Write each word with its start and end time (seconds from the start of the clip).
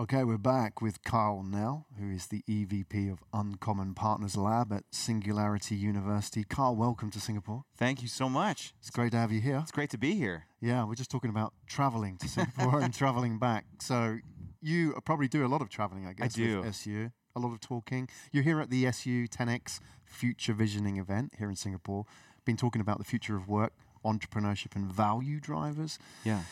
Okay, 0.00 0.22
we're 0.22 0.38
back 0.38 0.80
with 0.80 1.02
Kyle 1.02 1.42
Nel, 1.42 1.86
who 1.98 2.08
is 2.12 2.28
the 2.28 2.44
EVP 2.48 3.10
of 3.10 3.18
Uncommon 3.34 3.94
Partners 3.94 4.36
Lab 4.36 4.72
at 4.72 4.84
Singularity 4.92 5.74
University. 5.74 6.44
Kyle, 6.44 6.76
welcome 6.76 7.10
to 7.10 7.18
Singapore. 7.18 7.64
Thank 7.76 8.00
you 8.02 8.06
so 8.06 8.28
much. 8.28 8.74
It's 8.78 8.90
great 8.90 9.10
to 9.10 9.16
have 9.16 9.32
you 9.32 9.40
here. 9.40 9.58
It's 9.60 9.72
great 9.72 9.90
to 9.90 9.98
be 9.98 10.12
here. 10.14 10.44
Yeah, 10.60 10.84
we're 10.84 10.94
just 10.94 11.10
talking 11.10 11.30
about 11.30 11.52
traveling 11.66 12.16
to 12.18 12.28
Singapore 12.28 12.78
and 12.80 12.94
traveling 12.94 13.40
back. 13.40 13.64
So 13.80 14.18
you 14.62 14.96
probably 15.04 15.26
do 15.26 15.44
a 15.44 15.48
lot 15.48 15.62
of 15.62 15.68
traveling, 15.68 16.06
I 16.06 16.12
guess, 16.12 16.38
I 16.38 16.42
do. 16.42 16.58
with 16.58 16.68
SU. 16.68 17.10
A 17.34 17.40
lot 17.40 17.52
of 17.52 17.58
talking. 17.58 18.08
You're 18.30 18.44
here 18.44 18.60
at 18.60 18.70
the 18.70 18.86
SU 18.86 19.26
10X 19.26 19.80
Future 20.04 20.52
Visioning 20.52 20.98
event 20.98 21.32
here 21.38 21.48
in 21.50 21.56
Singapore. 21.56 22.04
Been 22.44 22.56
talking 22.56 22.80
about 22.80 22.98
the 22.98 23.04
future 23.04 23.36
of 23.36 23.48
work, 23.48 23.72
entrepreneurship, 24.04 24.76
and 24.76 24.92
value 24.92 25.40
drivers. 25.40 25.98
Yeah. 26.22 26.42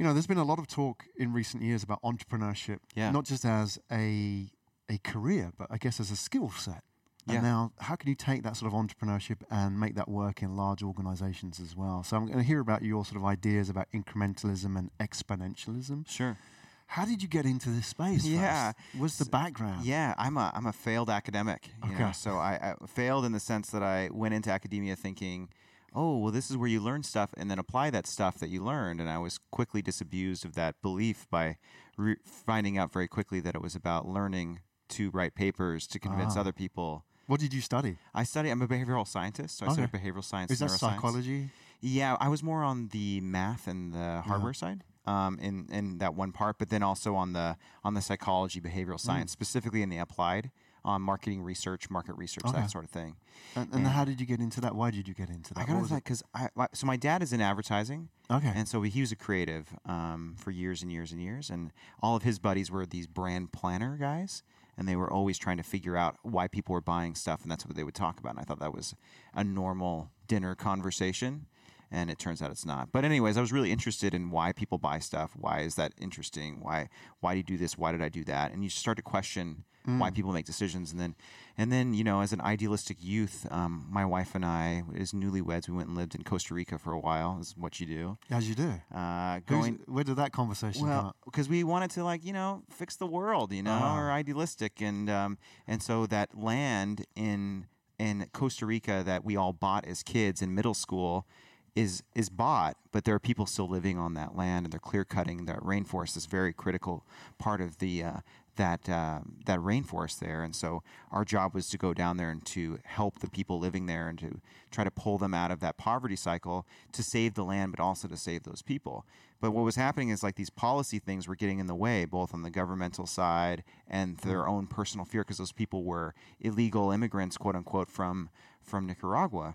You 0.00 0.06
know, 0.06 0.14
there's 0.14 0.26
been 0.26 0.38
a 0.38 0.44
lot 0.44 0.58
of 0.58 0.66
talk 0.66 1.04
in 1.18 1.30
recent 1.34 1.62
years 1.62 1.82
about 1.82 2.00
entrepreneurship, 2.02 2.78
Yeah. 2.94 3.10
not 3.10 3.26
just 3.26 3.44
as 3.44 3.78
a 3.92 4.48
a 4.88 4.96
career, 5.04 5.52
but 5.58 5.66
I 5.70 5.76
guess 5.76 6.00
as 6.00 6.10
a 6.10 6.16
skill 6.16 6.48
set. 6.50 6.82
And 7.26 7.34
Yeah. 7.34 7.40
now, 7.42 7.72
how 7.80 7.96
can 7.96 8.08
you 8.08 8.14
take 8.14 8.42
that 8.44 8.56
sort 8.56 8.72
of 8.72 8.78
entrepreneurship 8.78 9.42
and 9.50 9.78
make 9.78 9.94
that 9.96 10.08
work 10.08 10.42
in 10.42 10.56
large 10.56 10.82
organizations 10.82 11.60
as 11.60 11.76
well? 11.76 12.02
So, 12.02 12.16
I'm 12.16 12.24
going 12.24 12.38
to 12.38 12.42
hear 12.44 12.60
about 12.60 12.82
your 12.82 13.04
sort 13.04 13.18
of 13.18 13.26
ideas 13.26 13.68
about 13.68 13.88
incrementalism 13.92 14.78
and 14.78 14.90
exponentialism. 14.98 16.08
Sure. 16.08 16.38
How 16.86 17.04
did 17.04 17.20
you 17.22 17.28
get 17.28 17.44
into 17.44 17.68
this 17.68 17.86
space? 17.88 18.24
Yeah. 18.24 18.72
first? 18.72 18.78
What's 18.96 19.18
the 19.18 19.26
background? 19.26 19.84
Yeah, 19.84 20.14
I'm 20.16 20.38
a 20.38 20.50
I'm 20.54 20.64
a 20.66 20.72
failed 20.72 21.10
academic. 21.10 21.68
You 21.84 21.90
Okay. 21.92 22.04
know? 22.04 22.12
So 22.12 22.38
I, 22.38 22.74
I 22.80 22.86
failed 22.86 23.26
in 23.26 23.32
the 23.32 23.38
sense 23.40 23.68
that 23.68 23.82
I 23.82 24.08
went 24.10 24.32
into 24.32 24.50
academia 24.50 24.96
thinking, 24.96 25.50
oh, 25.94 26.18
well, 26.18 26.32
this 26.32 26.50
is 26.50 26.56
where 26.56 26.68
you 26.68 26.80
learn 26.80 27.02
stuff 27.02 27.30
and 27.36 27.50
then 27.50 27.58
apply 27.58 27.90
that 27.90 28.06
stuff 28.06 28.38
that 28.38 28.48
you 28.48 28.62
learned. 28.62 29.00
And 29.00 29.08
I 29.10 29.18
was 29.18 29.38
quickly 29.50 29.82
disabused 29.82 30.44
of 30.44 30.54
that 30.54 30.80
belief 30.82 31.26
by 31.30 31.56
re- 31.96 32.16
finding 32.24 32.78
out 32.78 32.92
very 32.92 33.08
quickly 33.08 33.40
that 33.40 33.54
it 33.54 33.62
was 33.62 33.74
about 33.74 34.06
learning 34.08 34.60
to 34.90 35.10
write 35.10 35.34
papers 35.34 35.86
to 35.88 35.98
convince 35.98 36.36
Ah. 36.36 36.40
other 36.40 36.52
people. 36.52 37.04
What 37.26 37.38
did 37.40 37.52
you 37.54 37.60
study? 37.60 37.98
I 38.12 38.24
study. 38.24 38.50
I'm 38.50 38.60
a 38.62 38.66
behavioral 38.66 39.06
scientist, 39.06 39.58
so 39.58 39.66
I 39.66 39.68
Okay. 39.70 39.86
study 39.86 39.98
behavioral 39.98 40.24
science. 40.24 40.50
Is 40.50 40.58
that 40.58 40.70
psychology? 40.70 41.50
Yeah, 41.80 42.16
I 42.20 42.28
was 42.28 42.42
more 42.42 42.62
on 42.64 42.88
the 42.88 43.20
math 43.20 43.66
and 43.68 43.92
the 43.94 44.22
hardware 44.26 44.52
side, 44.52 44.82
um, 45.06 45.38
in 45.38 45.66
in 45.70 45.98
that 45.98 46.14
one 46.14 46.32
part, 46.32 46.58
but 46.58 46.68
then 46.70 46.82
also 46.82 47.14
on 47.14 47.32
the 47.32 47.56
on 47.84 47.94
the 47.94 48.02
psychology, 48.02 48.60
behavioral 48.60 48.94
Mm. 48.96 49.00
science, 49.00 49.32
specifically 49.32 49.80
in 49.82 49.88
the 49.90 49.98
applied, 49.98 50.50
on 50.84 51.02
marketing 51.02 51.42
research, 51.42 51.90
market 51.90 52.14
research, 52.16 52.44
Okay. 52.46 52.58
that 52.60 52.70
sort 52.70 52.84
of 52.84 52.90
thing. 52.90 53.16
And, 53.56 53.72
and 53.72 53.86
how 53.86 54.04
did 54.04 54.20
you 54.20 54.26
get 54.26 54.40
into 54.40 54.60
that? 54.60 54.74
Why 54.74 54.90
did 54.90 55.06
you 55.08 55.14
get 55.14 55.28
into 55.28 55.54
that? 55.54 55.60
I 55.60 55.64
got 55.64 55.76
into 55.76 55.90
that 55.90 56.04
because 56.04 56.22
I 56.34 56.48
so 56.72 56.86
my 56.86 56.96
dad 56.96 57.22
is 57.22 57.32
in 57.32 57.40
advertising. 57.40 58.08
Okay. 58.30 58.52
And 58.54 58.68
so 58.68 58.82
he 58.82 59.00
was 59.00 59.10
a 59.12 59.16
creative 59.16 59.68
um, 59.86 60.36
for 60.38 60.50
years 60.50 60.82
and 60.82 60.90
years 60.92 61.12
and 61.12 61.20
years, 61.20 61.50
and 61.50 61.72
all 62.02 62.16
of 62.16 62.22
his 62.22 62.38
buddies 62.38 62.70
were 62.70 62.86
these 62.86 63.06
brand 63.08 63.52
planner 63.52 63.96
guys, 63.96 64.42
and 64.76 64.86
they 64.88 64.94
were 64.96 65.12
always 65.12 65.36
trying 65.36 65.56
to 65.56 65.62
figure 65.64 65.96
out 65.96 66.16
why 66.22 66.46
people 66.46 66.72
were 66.72 66.80
buying 66.80 67.14
stuff, 67.14 67.42
and 67.42 67.50
that's 67.50 67.66
what 67.66 67.74
they 67.76 67.82
would 67.84 67.94
talk 67.94 68.20
about. 68.20 68.30
And 68.30 68.40
I 68.40 68.42
thought 68.44 68.60
that 68.60 68.72
was 68.74 68.94
a 69.34 69.42
normal 69.42 70.10
dinner 70.28 70.54
conversation, 70.54 71.46
and 71.90 72.10
it 72.10 72.18
turns 72.18 72.40
out 72.42 72.50
it's 72.50 72.64
not. 72.66 72.92
But 72.92 73.04
anyways, 73.04 73.36
I 73.36 73.40
was 73.40 73.52
really 73.52 73.72
interested 73.72 74.14
in 74.14 74.30
why 74.30 74.52
people 74.52 74.78
buy 74.78 74.98
stuff. 75.00 75.32
Why 75.36 75.60
is 75.60 75.74
that 75.76 75.92
interesting? 75.98 76.58
Why 76.60 76.88
why 77.20 77.32
do 77.32 77.38
you 77.38 77.42
do 77.44 77.56
this? 77.56 77.76
Why 77.78 77.92
did 77.92 78.02
I 78.02 78.08
do 78.08 78.24
that? 78.24 78.52
And 78.52 78.62
you 78.62 78.70
start 78.70 78.96
to 78.96 79.02
question 79.02 79.64
why 79.98 80.10
people 80.10 80.30
make 80.32 80.44
decisions, 80.44 80.92
and 80.92 81.00
then 81.00 81.16
and 81.58 81.72
then 81.72 81.94
you 81.94 82.04
know, 82.04 82.20
as 82.20 82.32
an 82.32 82.40
idealistic 82.42 82.98
youth, 83.00 83.46
um, 83.50 83.86
my 83.90 84.04
wife 84.04 84.34
and 84.36 84.44
I, 84.44 84.84
as 84.96 85.10
newlyweds, 85.12 85.68
we 85.68 85.74
went 85.74 85.88
and 85.88 85.96
lived 85.96 86.14
in 86.14 86.22
Costa 86.22 86.54
Rica 86.54 86.78
for 86.78 86.92
a 86.92 87.00
while. 87.00 87.38
Is 87.40 87.54
what 87.56 87.80
you 87.80 87.86
do. 87.86 88.18
As 88.30 88.48
you 88.48 88.54
do. 88.54 88.74
Uh, 88.94 89.34
Who's- 89.36 89.44
going 89.48 89.80
where 89.86 90.04
did 90.04 90.14
that 90.16 90.32
conversation 90.32 90.82
come 90.82 90.90
well 90.90 91.06
up? 91.08 91.16
because 91.24 91.48
we 91.48 91.64
wanted 91.64 91.90
to 91.92 92.04
like 92.04 92.24
you 92.24 92.32
know 92.32 92.62
fix 92.70 92.96
the 92.96 93.06
world 93.06 93.52
you 93.52 93.62
know 93.64 93.80
Ah. 93.82 93.96
or 93.98 94.12
idealistic 94.12 94.80
and 94.80 95.08
um, 95.10 95.38
and 95.66 95.82
so 95.82 96.06
that 96.06 96.36
land 96.38 97.04
in 97.16 97.66
in 97.98 98.26
Costa 98.32 98.66
Rica 98.66 99.02
that 99.04 99.24
we 99.24 99.34
all 99.34 99.52
bought 99.52 99.86
as 99.86 100.02
kids 100.04 100.40
in 100.42 100.54
middle 100.54 100.74
school 100.74 101.26
is 101.74 102.02
is 102.14 102.28
bought 102.28 102.76
but 102.92 103.04
there 103.04 103.14
are 103.14 103.20
people 103.20 103.46
still 103.46 103.68
living 103.68 103.98
on 103.98 104.14
that 104.14 104.36
land 104.36 104.66
and 104.66 104.72
they're 104.72 104.80
clear 104.80 105.04
cutting. 105.04 105.46
That 105.46 105.60
rainforest 105.60 106.16
is 106.16 106.26
very 106.26 106.52
critical 106.52 107.04
part 107.38 107.60
of 107.60 107.78
the 107.78 108.02
uh, 108.02 108.16
that 108.56 108.88
um 108.88 109.36
that 109.46 109.60
rainforest 109.60 110.18
there. 110.18 110.42
And 110.42 110.54
so 110.54 110.82
our 111.10 111.24
job 111.24 111.54
was 111.54 111.68
to 111.68 111.78
go 111.78 111.94
down 111.94 112.16
there 112.16 112.30
and 112.30 112.44
to 112.46 112.78
help 112.84 113.20
the 113.20 113.30
people 113.30 113.58
living 113.58 113.86
there 113.86 114.08
and 114.08 114.18
to 114.18 114.40
try 114.70 114.84
to 114.84 114.90
pull 114.90 115.18
them 115.18 115.34
out 115.34 115.50
of 115.50 115.60
that 115.60 115.76
poverty 115.76 116.16
cycle 116.16 116.66
to 116.92 117.02
save 117.02 117.34
the 117.34 117.44
land 117.44 117.72
but 117.72 117.80
also 117.80 118.08
to 118.08 118.16
save 118.16 118.42
those 118.42 118.62
people. 118.62 119.06
But 119.40 119.52
what 119.52 119.64
was 119.64 119.76
happening 119.76 120.10
is 120.10 120.22
like 120.22 120.34
these 120.34 120.50
policy 120.50 120.98
things 120.98 121.26
were 121.26 121.36
getting 121.36 121.60
in 121.60 121.66
the 121.66 121.74
way, 121.74 122.04
both 122.04 122.34
on 122.34 122.42
the 122.42 122.50
governmental 122.50 123.06
side 123.06 123.64
and 123.88 124.18
their 124.18 124.46
own 124.46 124.66
personal 124.66 125.06
fear, 125.06 125.22
because 125.22 125.38
those 125.38 125.52
people 125.52 125.82
were 125.82 126.14
illegal 126.40 126.90
immigrants, 126.90 127.38
quote 127.38 127.56
unquote, 127.56 127.88
from 127.88 128.28
from 128.62 128.86
Nicaragua. 128.86 129.54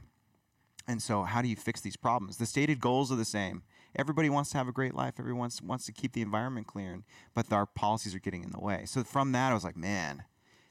And 0.88 1.02
so, 1.02 1.24
how 1.24 1.42
do 1.42 1.48
you 1.48 1.56
fix 1.56 1.82
these 1.82 1.98
problems? 1.98 2.38
The 2.38 2.46
stated 2.46 2.80
goals 2.80 3.12
are 3.12 3.16
the 3.16 3.26
same. 3.26 3.64
Everybody 3.96 4.30
wants 4.30 4.52
to 4.52 4.58
have 4.58 4.68
a 4.68 4.74
great 4.74 4.94
life. 4.94 5.16
Everyone 5.18 5.50
wants, 5.64 5.86
to 5.86 5.92
keep 5.92 6.14
the 6.14 6.22
environment 6.22 6.68
clear, 6.68 7.00
but 7.34 7.52
our 7.52 7.66
policies 7.66 8.14
are 8.14 8.20
getting 8.20 8.44
in 8.44 8.52
the 8.52 8.60
way. 8.60 8.84
So, 8.86 9.04
from 9.04 9.32
that, 9.32 9.52
I 9.52 9.54
was 9.54 9.64
like, 9.64 9.78
man, 9.78 10.24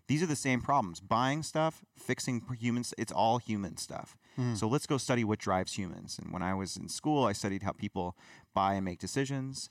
these 0.06 0.22
are 0.22 0.26
the 0.26 0.36
same 0.36 0.60
problems. 0.60 1.00
Buying 1.00 1.42
stuff, 1.42 1.82
fixing 1.98 2.42
humans, 2.58 2.94
it's 2.98 3.12
all 3.12 3.38
human 3.38 3.76
stuff. 3.76 4.16
So 4.56 4.66
let's 4.66 4.86
go 4.86 4.98
study 4.98 5.24
what 5.24 5.38
drives 5.38 5.74
humans. 5.74 6.18
And 6.22 6.32
when 6.32 6.42
I 6.42 6.54
was 6.54 6.76
in 6.76 6.88
school, 6.88 7.24
I 7.24 7.32
studied 7.32 7.62
how 7.62 7.72
people 7.72 8.16
buy 8.52 8.74
and 8.74 8.84
make 8.84 8.98
decisions. 8.98 9.70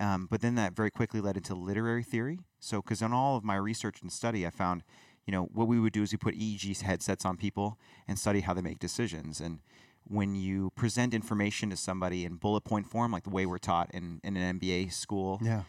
Um, 0.00 0.26
but 0.30 0.40
then 0.40 0.54
that 0.56 0.74
very 0.74 0.90
quickly 0.90 1.20
led 1.20 1.36
into 1.36 1.54
literary 1.54 2.02
theory. 2.02 2.38
So, 2.60 2.80
because 2.80 3.02
in 3.02 3.12
all 3.12 3.36
of 3.36 3.44
my 3.44 3.56
research 3.56 4.02
and 4.02 4.12
study, 4.12 4.46
I 4.46 4.50
found, 4.50 4.82
you 5.26 5.32
know, 5.32 5.44
what 5.52 5.68
we 5.68 5.78
would 5.78 5.92
do 5.92 6.02
is 6.02 6.12
we 6.12 6.18
put 6.18 6.34
EEG 6.34 6.80
headsets 6.82 7.24
on 7.24 7.36
people 7.36 7.78
and 8.08 8.18
study 8.18 8.40
how 8.40 8.54
they 8.54 8.60
make 8.60 8.78
decisions. 8.78 9.40
And 9.40 9.60
when 10.06 10.34
you 10.34 10.70
present 10.76 11.14
information 11.14 11.70
to 11.70 11.76
somebody 11.76 12.24
in 12.24 12.36
bullet 12.36 12.62
point 12.62 12.86
form, 12.86 13.10
like 13.12 13.24
the 13.24 13.30
way 13.30 13.46
we're 13.46 13.58
taught 13.58 13.90
in, 13.94 14.20
in 14.22 14.36
an 14.36 14.58
MBA 14.60 14.92
school, 14.92 15.38
Yeah. 15.42 15.62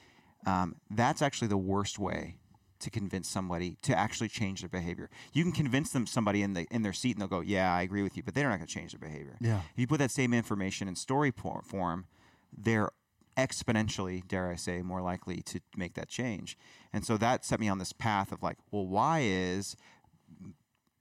um, 0.45 0.75
that's 0.89 1.21
actually 1.21 1.47
the 1.47 1.57
worst 1.57 1.97
way 1.99 2.35
to 2.79 2.89
convince 2.89 3.29
somebody 3.29 3.77
to 3.81 3.97
actually 3.97 4.27
change 4.27 4.59
their 4.61 4.69
behavior. 4.69 5.09
You 5.33 5.43
can 5.43 5.53
convince 5.53 5.91
them 5.91 6.05
somebody 6.05 6.41
in 6.41 6.53
the 6.53 6.67
in 6.69 6.81
their 6.83 6.91
seat 6.93 7.11
and 7.15 7.21
they'll 7.21 7.29
go, 7.29 7.39
"Yeah, 7.39 7.73
I 7.73 7.81
agree 7.81 8.03
with 8.03 8.17
you," 8.17 8.23
but 8.23 8.33
they're 8.35 8.49
not 8.49 8.57
going 8.57 8.67
to 8.67 8.73
change 8.73 8.91
their 8.91 8.99
behavior. 8.99 9.37
Yeah. 9.39 9.61
If 9.73 9.79
you 9.79 9.87
put 9.87 9.99
that 9.99 10.11
same 10.11 10.33
information 10.33 10.87
in 10.89 10.95
story 10.95 11.31
por- 11.31 11.63
form, 11.63 12.05
they're 12.55 12.91
exponentially, 13.37 14.25
dare 14.27 14.49
I 14.49 14.55
say, 14.55 14.81
more 14.81 15.01
likely 15.01 15.41
to 15.43 15.61
make 15.75 15.93
that 15.95 16.09
change. 16.09 16.57
And 16.93 17.05
so 17.05 17.17
that 17.17 17.43
set 17.45 17.59
me 17.59 17.69
on 17.69 17.79
this 17.79 17.93
path 17.93 18.31
of 18.31 18.43
like, 18.43 18.57
well, 18.71 18.85
why 18.85 19.21
is 19.23 19.75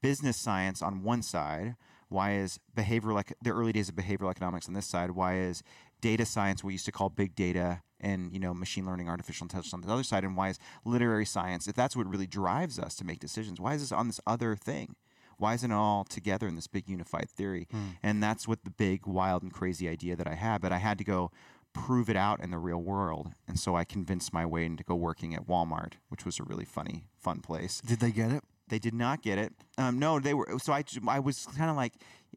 business 0.00 0.36
science 0.36 0.82
on 0.82 1.02
one 1.02 1.22
side? 1.22 1.76
Why 2.08 2.34
is 2.34 2.58
behavioral 2.76 3.14
like 3.14 3.34
the 3.42 3.50
early 3.50 3.72
days 3.72 3.88
of 3.88 3.94
behavioral 3.94 4.30
economics 4.30 4.68
on 4.68 4.74
this 4.74 4.86
side? 4.86 5.12
Why 5.12 5.38
is 5.38 5.62
data 6.00 6.24
science 6.24 6.62
what 6.62 6.68
we 6.68 6.74
used 6.74 6.86
to 6.86 6.92
call 6.92 7.08
big 7.08 7.34
data 7.34 7.82
and 8.00 8.32
you 8.32 8.38
know 8.38 8.52
machine 8.52 8.86
learning, 8.86 9.08
artificial 9.08 9.44
intelligence 9.44 9.74
on 9.74 9.80
the 9.80 9.92
other 9.92 10.02
side? 10.02 10.24
And 10.24 10.36
why 10.36 10.50
is 10.50 10.58
literary 10.84 11.26
science, 11.26 11.66
if 11.66 11.74
that's 11.74 11.96
what 11.96 12.06
really 12.06 12.26
drives 12.26 12.78
us 12.78 12.94
to 12.96 13.04
make 13.04 13.20
decisions, 13.20 13.60
why 13.60 13.74
is 13.74 13.80
this 13.80 13.92
on 13.92 14.06
this 14.06 14.20
other 14.26 14.56
thing? 14.56 14.96
Why 15.38 15.54
isn't 15.54 15.70
it 15.70 15.74
all 15.74 16.04
together 16.04 16.46
in 16.46 16.54
this 16.54 16.66
big 16.66 16.88
unified 16.88 17.28
theory? 17.28 17.66
Hmm. 17.70 17.88
And 18.02 18.22
that's 18.22 18.46
what 18.46 18.64
the 18.64 18.70
big, 18.70 19.06
wild, 19.06 19.42
and 19.42 19.52
crazy 19.52 19.88
idea 19.88 20.16
that 20.16 20.28
I 20.28 20.34
had. 20.34 20.60
But 20.60 20.72
I 20.72 20.78
had 20.78 20.96
to 20.98 21.04
go 21.04 21.32
prove 21.72 22.08
it 22.08 22.16
out 22.16 22.40
in 22.40 22.50
the 22.50 22.58
real 22.58 22.80
world. 22.80 23.32
And 23.46 23.58
so 23.58 23.76
I 23.76 23.84
convinced 23.84 24.32
my 24.32 24.46
way 24.46 24.64
into 24.64 24.84
go 24.84 24.94
working 24.94 25.34
at 25.34 25.46
Walmart, 25.46 25.94
which 26.08 26.24
was 26.24 26.38
a 26.38 26.44
really 26.44 26.64
funny, 26.64 27.04
fun 27.18 27.40
place. 27.40 27.80
Did 27.84 28.00
they 28.00 28.12
get 28.12 28.30
it? 28.30 28.44
They 28.68 28.78
did 28.78 28.94
not 28.94 29.22
get 29.22 29.38
it. 29.38 29.52
Um, 29.78 29.98
no, 29.98 30.18
they 30.20 30.34
were. 30.34 30.58
So 30.62 30.72
I, 30.72 30.84
I 31.08 31.18
was 31.20 31.46
kind 31.56 31.70
of 31.70 31.76
like, 31.76 31.92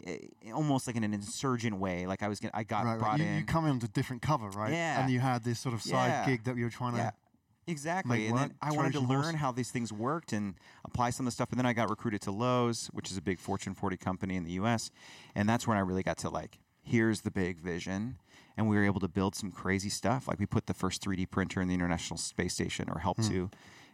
eh, 0.05 0.17
almost 0.53 0.85
like 0.87 0.95
in 0.97 1.03
an 1.03 1.13
insurgent 1.13 1.77
way. 1.77 2.05
Like 2.05 2.21
I 2.23 2.27
was, 2.27 2.39
gonna, 2.39 2.51
I 2.53 2.63
got 2.63 2.83
Right, 2.85 2.99
brought 2.99 3.11
right. 3.11 3.19
You, 3.21 3.25
in. 3.25 3.37
you 3.39 3.45
come 3.45 3.65
in 3.65 3.79
to 3.79 3.87
different 3.87 4.21
cover, 4.21 4.49
right? 4.49 4.71
Yeah. 4.73 4.99
And 5.01 5.09
you 5.11 5.19
had 5.19 5.43
this 5.43 5.59
sort 5.59 5.73
of 5.73 5.81
side 5.81 6.07
Yeah. 6.09 6.25
gig 6.25 6.43
that 6.43 6.57
you 6.57 6.65
were 6.65 6.69
trying 6.69 6.93
to. 6.93 6.97
yeah, 6.99 7.11
exactly. 7.65 8.17
make 8.19 8.25
And 8.29 8.33
work, 8.33 8.41
then 8.49 8.55
I 8.61 8.71
wanted 8.73 8.93
to 8.93 9.01
horse. 9.01 9.25
learn 9.25 9.35
how 9.35 9.51
these 9.51 9.71
things 9.71 9.93
worked 9.93 10.33
and 10.33 10.55
apply 10.85 11.11
some 11.11 11.25
of 11.25 11.31
the 11.31 11.35
stuff. 11.35 11.49
And 11.51 11.59
then 11.59 11.65
I 11.65 11.73
got 11.73 11.89
recruited 11.89 12.21
to 12.23 12.31
Lowe's, 12.31 12.87
which 12.87 13.09
is 13.11 13.17
a 13.17 13.21
big 13.21 13.39
Fortune 13.39 13.73
40 13.73 13.97
company 13.97 14.35
in 14.35 14.43
the 14.43 14.51
U.S. 14.53 14.91
And 15.35 15.47
that's 15.47 15.65
when 15.67 15.77
I 15.77 15.81
really 15.81 16.03
got 16.03 16.17
to 16.19 16.29
like, 16.29 16.59
here's 16.83 17.21
the 17.21 17.31
big 17.31 17.59
vision. 17.59 18.17
And 18.57 18.67
we 18.67 18.75
were 18.75 18.83
able 18.85 18.99
to 19.01 19.07
build 19.07 19.35
some 19.35 19.51
crazy 19.51 19.89
stuff. 19.89 20.27
Like 20.27 20.39
we 20.39 20.45
put 20.45 20.65
the 20.65 20.73
first 20.73 21.01
3D 21.03 21.29
printer 21.29 21.61
in 21.61 21.67
the 21.67 21.73
International 21.75 22.17
Space 22.17 22.53
Station, 22.53 22.89
or 22.89 22.99
helped 22.99 23.23
to. 23.29 23.49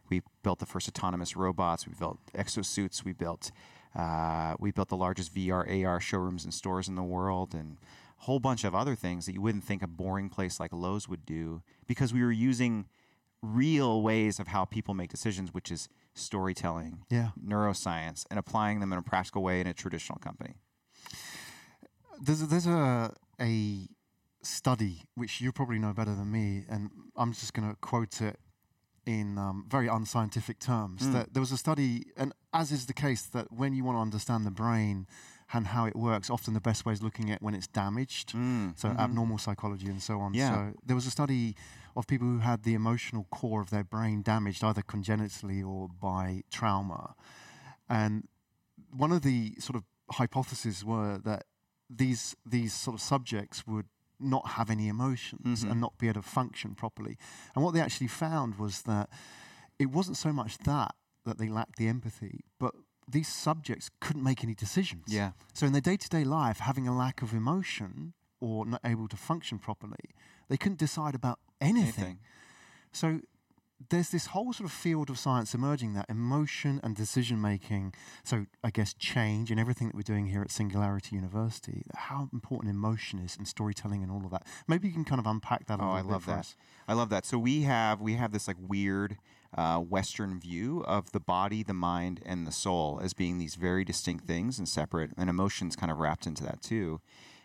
We 0.09 0.21
built 0.43 0.59
the 0.59 0.65
first 0.65 0.87
autonomous 0.87 1.35
robots. 1.35 1.87
We 1.87 1.93
built 1.97 2.19
exosuits. 2.35 3.03
We 3.03 3.13
built 3.13 3.51
uh, 3.95 4.55
we 4.59 4.71
built 4.71 4.89
the 4.89 4.97
largest 4.97 5.33
VR 5.35 5.85
AR 5.85 5.99
showrooms 5.99 6.43
and 6.43 6.53
stores 6.53 6.87
in 6.87 6.95
the 6.95 7.03
world, 7.03 7.53
and 7.53 7.77
a 8.19 8.23
whole 8.23 8.39
bunch 8.39 8.63
of 8.63 8.73
other 8.73 8.95
things 8.95 9.25
that 9.27 9.33
you 9.33 9.41
wouldn't 9.41 9.63
think 9.63 9.83
a 9.83 9.87
boring 9.87 10.29
place 10.29 10.59
like 10.59 10.73
Lowe's 10.73 11.07
would 11.07 11.25
do 11.25 11.61
because 11.87 12.11
we 12.13 12.21
were 12.23 12.31
using 12.31 12.87
real 13.43 14.01
ways 14.01 14.39
of 14.39 14.47
how 14.47 14.65
people 14.65 14.93
make 14.93 15.11
decisions, 15.11 15.53
which 15.53 15.69
is 15.71 15.89
storytelling, 16.15 17.03
Yeah. 17.09 17.31
neuroscience, 17.39 18.25
and 18.29 18.39
applying 18.39 18.79
them 18.79 18.91
in 18.93 18.97
a 18.99 19.01
practical 19.03 19.43
way 19.43 19.59
in 19.61 19.67
a 19.67 19.73
traditional 19.73 20.17
company. 20.19 20.55
There's 22.21 22.41
a, 22.41 22.45
there's 22.45 22.67
a 22.67 23.13
a 23.39 23.87
study 24.43 25.03
which 25.15 25.41
you 25.41 25.51
probably 25.51 25.79
know 25.79 25.93
better 25.93 26.15
than 26.15 26.31
me, 26.31 26.65
and 26.69 26.89
I'm 27.15 27.33
just 27.33 27.53
going 27.53 27.69
to 27.69 27.75
quote 27.77 28.21
it 28.21 28.39
in 29.05 29.37
um, 29.37 29.65
very 29.67 29.87
unscientific 29.87 30.59
terms. 30.59 31.03
Mm. 31.03 31.13
That 31.13 31.33
there 31.33 31.41
was 31.41 31.51
a 31.51 31.57
study, 31.57 32.05
and 32.17 32.33
as 32.53 32.71
is 32.71 32.85
the 32.85 32.93
case, 32.93 33.23
that 33.27 33.51
when 33.51 33.73
you 33.73 33.83
want 33.83 33.97
to 33.97 34.01
understand 34.01 34.45
the 34.45 34.51
brain 34.51 35.07
and 35.53 35.67
how 35.67 35.85
it 35.85 35.95
works, 35.95 36.29
often 36.29 36.53
the 36.53 36.61
best 36.61 36.85
way 36.85 36.93
is 36.93 37.03
looking 37.03 37.29
at 37.29 37.41
when 37.41 37.53
it's 37.53 37.67
damaged. 37.67 38.33
Mm, 38.33 38.77
So 38.79 38.89
mhm. 38.89 38.97
abnormal 38.99 39.37
psychology 39.37 39.87
and 39.87 40.01
so 40.01 40.19
on. 40.19 40.33
Yeah. 40.33 40.49
So 40.53 40.77
there 40.85 40.95
was 40.95 41.05
a 41.05 41.11
study 41.11 41.55
of 41.95 42.07
people 42.07 42.27
who 42.27 42.39
had 42.39 42.63
the 42.63 42.73
emotional 42.73 43.27
core 43.29 43.61
of 43.61 43.69
their 43.69 43.83
brain 43.83 44.23
damaged 44.23 44.63
either 44.63 44.81
congenitally 44.81 45.61
or 45.61 45.89
by 45.89 46.43
trauma, 46.49 47.15
and 47.87 48.27
one 48.89 49.11
of 49.11 49.21
the 49.21 49.55
sort 49.59 49.75
of 49.75 49.83
hypotheses 50.11 50.83
were 50.83 51.19
that 51.19 51.45
these 51.89 52.35
these 52.45 52.73
sort 52.73 52.95
of 52.95 53.01
subjects 53.01 53.67
would 53.67 53.85
not 54.23 54.49
have 54.51 54.69
any 54.69 54.87
emotions 54.87 55.63
Mhm. 55.63 55.71
and 55.71 55.81
not 55.81 55.97
be 55.97 56.07
able 56.07 56.21
to 56.21 56.27
function 56.27 56.75
properly. 56.75 57.17
And 57.55 57.63
what 57.63 57.73
they 57.73 57.81
actually 57.81 58.07
found 58.07 58.55
was 58.55 58.83
that 58.83 59.09
it 59.79 59.87
wasn't 59.91 60.17
so 60.17 60.31
much 60.33 60.57
that 60.59 60.95
that 61.25 61.37
they 61.37 61.47
lacked 61.47 61.77
the 61.77 61.87
empathy, 61.87 62.43
but 62.59 62.75
these 63.07 63.29
subjects 63.29 63.89
couldn't 64.01 64.23
make 64.23 64.43
any 64.43 64.53
decisions. 64.53 65.05
Yeah. 65.07 65.31
So 65.53 65.65
in 65.65 65.71
their 65.71 65.81
day-to-day 65.81 66.25
life, 66.25 66.59
having 66.59 66.85
a 66.87 66.93
lack 66.95 67.21
of 67.21 67.33
emotion 67.33 68.13
or 68.41 68.65
not 68.65 68.81
able 68.83 69.07
to 69.07 69.15
function 69.15 69.57
properly, 69.57 70.13
they 70.49 70.57
couldn't 70.57 70.79
decide 70.79 71.15
about 71.15 71.39
anything. 71.61 72.03
Anything. 72.03 72.19
So 72.91 73.21
there's 73.89 74.09
this 74.09 74.27
whole 74.27 74.53
sort 74.53 74.65
of 74.69 74.71
field 74.71 75.09
of 75.09 75.19
science 75.19 75.53
emerging 75.53 75.93
that 75.93 76.05
emotion 76.09 76.79
and 76.83 76.95
decision 76.95 77.41
making, 77.41 77.93
so 78.23 78.45
I 78.63 78.69
guess 78.69 78.93
change 78.93 79.51
and 79.51 79.59
everything 79.59 79.87
that 79.87 79.95
we're 79.95 80.03
doing 80.03 80.27
here 80.27 80.41
at 80.41 80.51
Singularity 80.51 81.15
University, 81.15 81.83
how 81.95 82.29
important 82.31 82.71
emotion 82.73 83.19
is 83.19 83.35
and 83.37 83.47
storytelling 83.47 84.01
and 84.01 84.11
all 84.11 84.23
of 84.25 84.31
that. 84.31 84.45
Maybe 84.67 84.87
you 84.87 84.93
can 84.93 85.03
kind 85.03 85.19
of 85.19 85.25
unpack 85.27 85.67
that 85.67 85.79
a 85.79 85.83
Oh, 85.83 85.89
I 85.89 86.01
love 86.01 86.25
that. 86.27 86.39
us. 86.39 86.55
I 86.87 86.93
love 86.93 87.09
that. 87.09 87.25
So 87.25 87.37
we 87.37 87.63
have 87.63 87.99
we 87.99 88.13
have 88.13 88.31
this 88.31 88.47
like 88.47 88.57
weird 88.59 89.17
uh, 89.55 89.79
Western 89.79 90.39
view 90.39 90.83
of 90.87 91.11
the 91.11 91.19
body, 91.19 91.61
the 91.61 91.73
mind, 91.73 92.21
and 92.25 92.47
the 92.47 92.51
soul 92.51 92.99
as 93.03 93.13
being 93.13 93.37
these 93.37 93.55
very 93.55 93.83
distinct 93.83 94.25
things 94.25 94.57
and 94.59 94.67
separate, 94.67 95.11
and 95.17 95.29
emotions 95.29 95.75
kind 95.75 95.91
of 95.91 95.99
wrapped 95.99 96.25
into 96.25 96.43
that 96.43 96.61
too. 96.61 97.01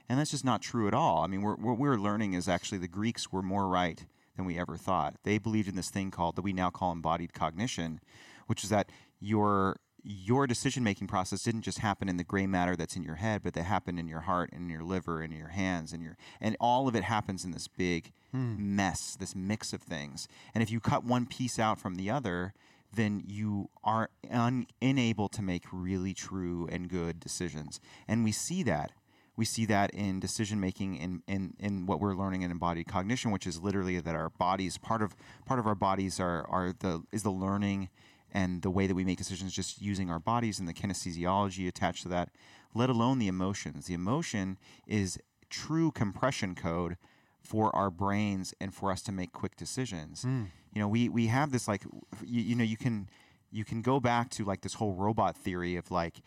And 0.09 0.19
that's 0.19 0.31
just 0.31 0.45
not 0.45 0.63
true 0.63 0.89
at 0.89 0.95
all. 0.95 1.23
I 1.23 1.27
mean, 1.27 1.43
we're, 1.43 1.57
what 1.57 1.79
we're 1.79 1.97
learning 1.99 2.33
is 2.33 2.49
actually 2.49 2.79
the 2.79 2.89
Greeks 2.89 3.31
were 3.31 3.43
more 3.43 3.69
right 3.69 4.07
than 4.39 4.47
we 4.47 4.59
ever 4.59 4.79
thought. 4.79 5.17
They 5.25 5.37
believed 5.37 5.69
in 5.69 5.77
this 5.77 5.91
thing 5.91 6.11
called 6.11 6.37
that 6.37 6.43
we 6.43 6.55
now 6.55 6.71
call 6.71 6.93
embodied 6.93 7.35
cognition, 7.35 8.01
which 8.47 8.65
is 8.65 8.71
that 8.71 8.91
your 9.21 9.77
your 10.05 10.47
decision 10.47 10.85
making 10.85 11.09
process 11.09 11.43
didn't 11.43 11.63
just 11.63 11.81
happen 11.81 12.09
in 12.09 12.17
the 12.17 12.25
gray 12.25 12.47
matter 12.47 12.77
that's 12.77 12.97
in 12.97 13.03
your 13.03 13.17
head, 13.17 13.43
but 13.43 13.53
that 13.53 13.65
happened 13.65 13.99
in 13.99 14.07
your 14.07 14.21
heart 14.21 14.49
and 14.53 14.63
in 14.63 14.71
your 14.71 14.85
liver 14.85 15.21
and 15.21 15.33
in 15.33 15.39
your 15.39 15.49
hands 15.49 15.93
and 15.93 16.03
your 16.03 16.17
and 16.41 16.57
all 16.61 16.89
of 16.89 16.95
it 16.95 17.03
happens 17.03 17.45
in 17.45 17.51
this 17.51 17.69
big 17.69 18.13
hmm. 18.31 18.77
mess, 18.77 19.17
this 19.19 19.35
mix 19.35 19.73
of 19.75 19.83
things. 19.83 20.29
And 20.55 20.63
if 20.63 20.71
you 20.71 20.81
cut 20.81 21.05
one 21.05 21.27
piece 21.27 21.59
out 21.59 21.79
from 21.79 21.97
the 21.97 22.09
other, 22.09 22.55
then 22.95 23.23
you 23.27 23.69
are 23.85 24.09
un- 24.31 24.67
unable 24.81 25.29
to 25.29 25.43
make 25.43 25.65
really 25.73 26.15
true 26.15 26.69
and 26.71 26.89
good 26.89 27.21
decisions. 27.21 27.81
And 28.07 28.25
we 28.25 28.33
see 28.33 28.63
that. 28.63 28.93
We 29.39 29.45
see 29.45 29.65
that 29.67 29.91
in 29.95 30.19
decision 30.19 30.59
making 30.59 30.97
in, 30.97 31.23
in, 31.29 31.55
in 31.61 31.87
what 31.87 32.01
we're 32.01 32.15
learning 32.15 32.43
in 32.43 32.51
embodied 32.51 32.89
cognition, 32.89 33.31
which 33.31 33.47
is 33.47 33.63
literally 33.63 34.01
that 34.01 34.15
our 34.17 34.31
bodies 34.31 34.77
part 34.79 35.01
of 35.01 35.15
part 35.47 35.61
of 35.61 35.67
our 35.67 35.77
bodies 35.77 36.19
are, 36.19 36.45
are 36.49 36.75
the 36.77 37.05
is 37.13 37.23
the 37.23 37.31
learning 37.31 37.89
and 38.33 38.63
the 38.63 38.71
way 38.71 38.89
that 38.89 38.97
we 38.97 39.05
make 39.05 39.17
decisions 39.17 39.53
just 39.53 39.81
using 39.81 40.11
our 40.11 40.19
bodies 40.19 40.59
and 40.59 40.69
the 40.69 40.75
kinesiology 40.75 41.69
attached 41.69 42.03
to 42.03 42.09
that, 42.09 42.31
let 42.75 42.91
alone 42.91 43.21
the 43.21 43.29
emotions. 43.29 43.87
The 43.87 43.95
emotion 43.95 44.59
is 44.87 45.19
true 45.49 45.93
compression 45.93 46.57
code 46.57 46.97
for 47.41 47.75
our 47.75 47.91
brains 47.91 48.53
and 48.61 48.75
for 48.75 48.91
us 48.91 49.03
to 49.03 49.13
make 49.13 49.33
quick 49.33 49.57
decisions. 49.57 50.23
Hmm. 50.23 50.45
You 50.75 50.83
know, 50.83 50.89
we, 50.89 51.09
we 51.09 51.29
have 51.29 51.53
this 51.53 51.69
like 51.69 51.85
you, 52.25 52.43
you 52.43 52.55
know 52.57 52.65
you 52.65 52.77
can 52.77 53.09
you 53.51 53.65
can 53.65 53.83
go 53.83 54.01
back 54.01 54.31
to 54.31 54.45
like 54.45 54.61
this 54.63 54.75
whole 54.75 54.95
robot 54.95 55.37
theory 55.37 55.77
of 55.77 55.91
like 55.91 56.21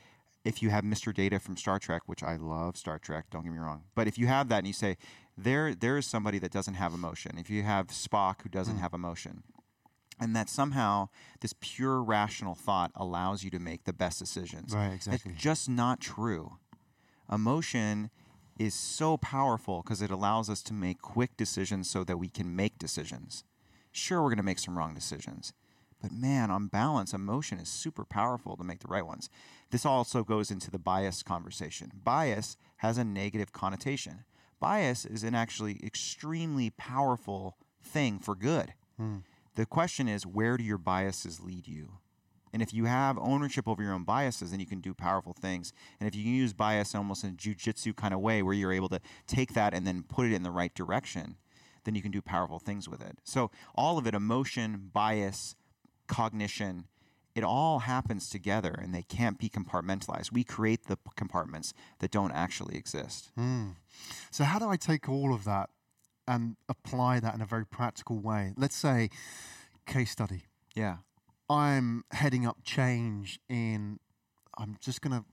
if 0.43 0.61
you 0.61 0.69
have 0.69 0.83
Mr. 0.83 1.13
Data 1.13 1.39
from 1.39 1.57
Star 1.57 1.79
Trek, 1.79 2.03
which 2.05 2.23
I 2.23 2.35
love 2.35 2.77
Star 2.77 2.97
Trek, 2.99 3.25
don't 3.29 3.43
get 3.43 3.51
me 3.51 3.59
wrong, 3.59 3.83
but 3.95 4.07
if 4.07 4.17
you 4.17 4.27
have 4.27 4.49
that 4.49 4.59
and 4.59 4.67
you 4.67 4.73
say 4.73 4.97
there 5.37 5.73
there 5.73 5.97
is 5.97 6.05
somebody 6.05 6.39
that 6.39 6.51
doesn't 6.51 6.75
have 6.75 6.93
emotion, 6.93 7.37
if 7.37 7.49
you 7.49 7.63
have 7.63 7.87
Spock 7.87 8.41
who 8.43 8.49
doesn't 8.49 8.77
mm. 8.77 8.81
have 8.81 8.93
emotion, 8.93 9.43
and 10.19 10.35
that 10.35 10.49
somehow 10.49 11.09
this 11.41 11.53
pure 11.59 12.01
rational 12.01 12.55
thought 12.55 12.91
allows 12.95 13.43
you 13.43 13.49
to 13.49 13.59
make 13.59 13.85
the 13.85 13.93
best 13.93 14.19
decisions. 14.19 14.73
Right, 14.73 14.93
exactly. 14.93 15.31
It's 15.31 15.41
just 15.41 15.67
not 15.67 15.99
true. 15.99 16.57
Emotion 17.31 18.11
is 18.59 18.73
so 18.73 19.17
powerful 19.17 19.81
because 19.81 20.01
it 20.01 20.11
allows 20.11 20.49
us 20.49 20.61
to 20.63 20.73
make 20.73 21.01
quick 21.01 21.35
decisions 21.37 21.89
so 21.89 22.03
that 22.03 22.17
we 22.17 22.29
can 22.29 22.55
make 22.55 22.77
decisions. 22.77 23.43
Sure, 23.91 24.21
we're 24.21 24.29
going 24.29 24.37
to 24.37 24.43
make 24.43 24.59
some 24.59 24.77
wrong 24.77 24.93
decisions, 24.93 25.53
but 26.01 26.11
man, 26.11 26.49
on 26.49 26.67
balance, 26.67 27.13
emotion 27.13 27.59
is 27.59 27.69
super 27.69 28.03
powerful 28.03 28.57
to 28.57 28.63
make 28.63 28.79
the 28.79 28.87
right 28.87 29.05
ones. 29.05 29.29
This 29.69 29.85
also 29.85 30.23
goes 30.23 30.51
into 30.51 30.71
the 30.71 30.79
bias 30.79 31.23
conversation. 31.23 31.91
Bias 32.03 32.57
has 32.77 32.97
a 32.97 33.03
negative 33.03 33.53
connotation. 33.53 34.25
Bias 34.59 35.05
is 35.05 35.23
an 35.23 35.35
actually 35.35 35.79
extremely 35.83 36.71
powerful 36.71 37.57
thing 37.83 38.19
for 38.19 38.35
good. 38.35 38.73
Hmm. 38.97 39.17
The 39.55 39.65
question 39.65 40.07
is, 40.07 40.25
where 40.25 40.57
do 40.57 40.63
your 40.63 40.77
biases 40.77 41.39
lead 41.39 41.67
you? 41.67 41.93
And 42.53 42.61
if 42.61 42.73
you 42.73 42.85
have 42.85 43.17
ownership 43.17 43.67
over 43.67 43.81
your 43.81 43.93
own 43.93 44.03
biases, 44.03 44.51
then 44.51 44.59
you 44.59 44.65
can 44.65 44.81
do 44.81 44.93
powerful 44.93 45.33
things. 45.33 45.71
And 45.99 46.07
if 46.07 46.15
you 46.15 46.23
can 46.23 46.33
use 46.33 46.53
bias 46.53 46.93
almost 46.93 47.23
in 47.23 47.31
a 47.31 47.33
jujitsu 47.33 47.95
kind 47.95 48.13
of 48.13 48.19
way, 48.19 48.41
where 48.41 48.53
you're 48.53 48.73
able 48.73 48.89
to 48.89 48.99
take 49.27 49.53
that 49.53 49.73
and 49.73 49.87
then 49.87 50.03
put 50.03 50.25
it 50.27 50.33
in 50.33 50.43
the 50.43 50.51
right 50.51 50.73
direction, 50.73 51.37
then 51.83 51.95
you 51.95 52.01
can 52.01 52.11
do 52.11 52.21
powerful 52.21 52.59
things 52.59 52.87
with 52.89 53.01
it. 53.01 53.19
So 53.23 53.51
all 53.73 53.97
of 53.97 54.05
it, 54.05 54.13
emotion, 54.13 54.89
bias, 54.93 55.55
cognition, 56.11 56.85
it 57.33 57.43
all 57.43 57.79
happens 57.79 58.29
together 58.29 58.73
and 58.81 58.93
they 58.93 59.03
can't 59.03 59.37
be 59.39 59.49
compartmentalized. 59.49 60.31
We 60.31 60.43
create 60.43 60.87
the 60.87 60.97
compartments 61.15 61.73
that 61.99 62.11
don't 62.11 62.33
actually 62.33 62.75
exist. 62.75 63.31
Hmm. 63.35 63.69
So, 64.29 64.43
how 64.43 64.59
do 64.59 64.67
I 64.67 64.77
take 64.77 65.07
all 65.07 65.33
of 65.33 65.43
that 65.45 65.69
and 66.27 66.57
apply 66.67 67.21
that 67.21 67.33
in 67.33 67.41
a 67.41 67.45
very 67.45 67.65
practical 67.65 68.19
way? 68.19 68.53
Let's 68.57 68.75
say, 68.75 69.09
case 69.85 70.11
study. 70.11 70.43
Yeah. 70.75 70.97
I'm 71.49 72.03
heading 72.11 72.45
up 72.45 72.57
change 72.63 73.39
in, 73.49 73.99
I'm 74.57 74.77
just 74.79 75.01
going 75.01 75.17
to 75.19 75.25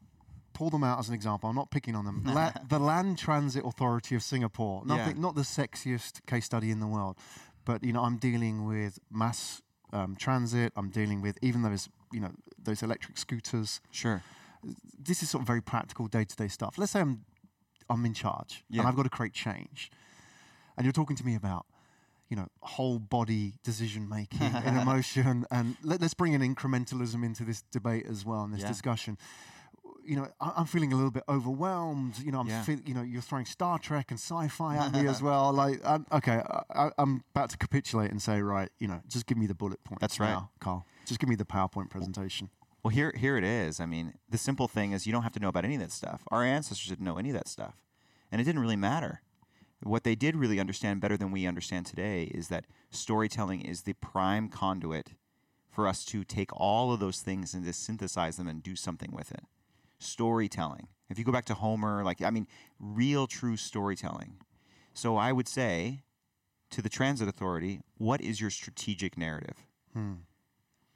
pull 0.52 0.70
them 0.70 0.82
out 0.84 0.98
as 0.98 1.08
an 1.08 1.14
example. 1.14 1.48
I'm 1.48 1.56
not 1.56 1.70
picking 1.70 1.94
on 1.94 2.04
them. 2.04 2.22
La- 2.25 2.52
the 2.69 2.78
Land 2.78 3.19
Transit 3.19 3.64
Authority 3.64 4.14
of 4.16 4.22
Singapore. 4.22 4.84
Nothing, 4.86 5.16
Yeah. 5.16 5.22
not 5.22 5.34
the 5.34 5.42
sexiest 5.42 6.26
case 6.26 6.44
study 6.44 6.70
in 6.70 6.80
the 6.80 6.86
world, 6.88 7.16
but 7.64 7.82
you 7.84 7.92
know, 7.92 8.02
I'm 8.04 8.19
dealing 8.19 8.64
with 8.64 8.98
mass 9.10 9.62
um, 9.93 10.17
transit. 10.17 10.73
I'm 10.76 10.90
dealing 10.90 11.20
with 11.23 11.38
even 11.42 11.62
those, 11.62 11.88
you 12.12 12.21
know, 12.21 12.33
those 12.62 12.83
electric 12.83 13.18
scooters. 13.18 13.80
Sure. 13.90 14.23
This 14.99 15.23
is 15.23 15.30
sort 15.30 15.42
of 15.42 15.47
very 15.47 15.62
practical 15.62 16.07
day-to-day 16.09 16.49
stuff. 16.49 16.76
Let's 16.78 16.92
say 16.92 17.00
I'm, 17.00 17.25
I'm 17.88 18.04
in 18.04 18.14
charge 18.14 18.64
Yeah. 18.68 18.80
and 18.80 18.88
I've 18.88 18.97
got 18.97 19.04
to 19.04 19.11
create 19.11 19.33
change, 19.33 19.90
and 20.76 20.85
you're 20.85 20.92
talking 20.92 21.16
to 21.16 21.25
me 21.26 21.35
about 21.35 21.66
you 22.30 22.37
know, 22.37 22.47
whole 22.61 22.99
body 22.99 23.54
decision 23.64 24.07
making 24.07 24.42
and 24.42 24.76
emotion. 24.76 25.47
And 25.50 25.76
let, 25.83 26.02
us 26.02 26.12
bring 26.12 26.35
an 26.35 26.42
incrementalism 26.42 27.25
into 27.25 27.42
this 27.42 27.62
debate 27.73 28.04
as 28.07 28.23
well 28.26 28.45
in 28.45 28.50
this 28.50 28.61
Yeah. 28.61 28.68
discussion. 28.68 29.16
You 30.09 30.17
know, 30.17 30.29
I, 30.41 30.53
I'm 30.57 30.67
feeling 30.67 30.93
a 30.93 30.97
little 30.97 31.11
bit 31.11 31.25
overwhelmed. 31.29 32.19
You 32.19 32.33
know, 32.33 32.41
I'm 32.41 32.47
Yeah. 32.49 32.62
feel, 32.62 32.81
you 32.87 32.95
know, 32.95 33.03
you're 33.03 33.23
throwing 33.23 33.45
Star 33.45 33.79
Trek 33.79 34.11
and 34.11 34.19
sci-fi 34.19 34.77
at 34.77 34.93
me 34.93 35.07
as 35.07 35.21
well. 35.29 35.53
Like, 35.53 35.81
I'm, 35.85 36.07
okay, 36.11 36.43
I, 36.75 36.91
I'm 36.99 37.23
about 37.35 37.50
to 37.50 37.59
capitulate 37.59 38.11
and 38.11 38.21
say, 38.23 38.41
right, 38.41 38.71
you 38.79 38.88
know, 38.88 39.00
just 39.07 39.27
give 39.27 39.37
me 39.37 39.47
the 39.47 39.55
bullet 39.55 39.83
points. 39.85 40.00
That's 40.00 40.19
right. 40.19 40.31
now, 40.31 40.50
Kyle. 40.61 40.87
Just 41.05 41.21
give 41.21 41.29
me 41.29 41.37
the 41.37 41.45
PowerPoint 41.45 41.91
presentation. 41.91 42.49
Well, 42.83 42.91
here, 42.91 43.12
here 43.17 43.37
it 43.37 43.45
is. 43.45 43.81
I 43.81 43.87
mean, 43.87 44.15
the 44.31 44.38
simple 44.38 44.67
thing 44.69 44.93
is 44.93 45.07
you 45.07 45.12
don't 45.12 45.25
have 45.25 45.33
to 45.33 45.41
know 45.41 45.49
about 45.49 45.65
any 45.65 45.75
of 45.75 45.81
that 45.81 45.93
stuff. 45.93 46.23
Our 46.29 46.43
ancestors 46.45 46.88
didn't 46.88 47.05
know 47.05 47.19
any 47.19 47.29
of 47.31 47.35
that 47.35 47.49
stuff, 47.49 47.75
and 48.33 48.41
it 48.41 48.45
didn't 48.45 48.61
really 48.62 48.77
matter. 48.77 49.21
What 49.83 50.05
they 50.05 50.15
did 50.15 50.35
really 50.37 50.59
understand 50.59 51.00
better 51.00 51.17
than 51.17 51.31
we 51.31 51.47
understand 51.47 51.87
today 51.87 52.25
is 52.25 52.49
that 52.49 52.65
storytelling 52.91 53.61
is 53.61 53.83
the 53.83 53.93
prime 53.93 54.49
conduit 54.49 55.11
for 55.71 55.87
us 55.87 56.05
to 56.07 56.25
take 56.25 56.50
all 56.53 56.93
of 56.93 56.99
those 56.99 57.21
things 57.21 57.55
and 57.55 57.65
to 57.65 57.73
synthesize 57.73 58.37
them 58.38 58.49
and 58.49 58.62
do 58.62 58.75
something 58.75 59.11
with 59.12 59.31
it. 59.31 59.45
Storytelling. 59.99 60.88
If 61.09 61.19
you 61.19 61.25
go 61.25 61.33
back 61.33 61.47
to 61.47 61.55
Homer, 61.55 62.05
like, 62.05 62.23
I 62.23 62.31
mean, 62.31 62.47
real, 62.78 63.26
true 63.26 63.57
storytelling. 63.57 64.38
So 64.93 65.17
I 65.17 65.33
would 65.33 65.49
say 65.49 66.02
to 66.71 66.83
the 66.83 66.88
transit 66.88 67.28
authority, 67.28 67.81
what 67.97 68.21
is 68.21 68.40
your 68.40 68.50
strategic 68.50 69.17
narrative? 69.17 69.67
Hmm. 69.95 70.14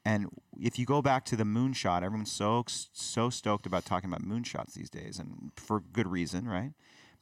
And 0.05 0.29
if 0.61 0.79
you 0.79 0.85
go 0.85 1.01
back 1.01 1.25
to 1.27 1.37
the 1.37 1.45
moonshot, 1.45 2.03
everyone's 2.03 2.33
so 2.33 2.65
so 2.67 3.31
stoked 3.31 3.67
about 3.67 3.85
talking 3.85 4.11
about 4.11 4.23
moonshots 4.23 4.75
these 4.75 4.91
days, 4.91 5.19
and 5.19 5.53
for 5.57 5.81
good 5.81 6.09
reason, 6.09 6.49
right? 6.49 6.73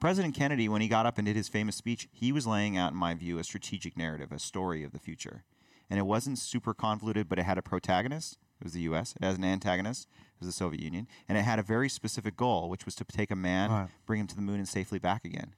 President 0.01 0.35
Kennedy, 0.35 0.67
when 0.67 0.81
he 0.81 0.89
got 0.89 1.05
up 1.05 1.19
and 1.19 1.27
did 1.27 1.37
his 1.37 1.49
famous 1.49 1.77
speech, 1.77 2.09
he 2.11 2.33
was 2.33 2.47
laying 2.47 2.79
out, 2.79 2.93
in 2.93 2.99
my 2.99 3.13
view, 3.13 3.39
a 3.39 3.45
strategic 3.45 3.99
narrative, 3.99 4.33
a 4.33 4.39
story 4.39 4.83
of 4.83 4.93
the 4.93 4.99
future. 4.99 5.45
And 5.91 5.99
it 5.99 6.07
wasn't 6.07 6.39
super 6.39 6.73
convoluted, 6.73 7.29
but 7.29 7.39
it 7.39 7.43
had 7.45 7.59
a 7.59 7.63
protagonist, 7.63 8.39
it 8.59 8.65
was 8.65 8.73
the 8.73 8.81
U.S., 8.83 9.15
it 9.15 9.25
has 9.25 9.37
an 9.37 9.45
antagonist, 9.45 10.09
was 10.41 10.49
the 10.49 10.53
Soviet 10.53 10.83
Union, 10.83 11.07
and 11.29 11.37
it 11.39 11.43
had 11.43 11.59
a 11.59 11.63
very 11.63 11.89
specific 11.89 12.37
goal, 12.37 12.69
which 12.69 12.85
was 12.85 12.95
to 12.97 13.05
take 13.05 13.31
a 13.31 13.37
man, 13.37 13.71
Right. 13.71 13.89
bring 14.07 14.21
him 14.21 14.27
to 14.29 14.35
the 14.37 14.43
moon, 14.43 14.57
and 14.57 14.69
safely 14.69 14.99
back 14.99 15.25
again. 15.25 15.55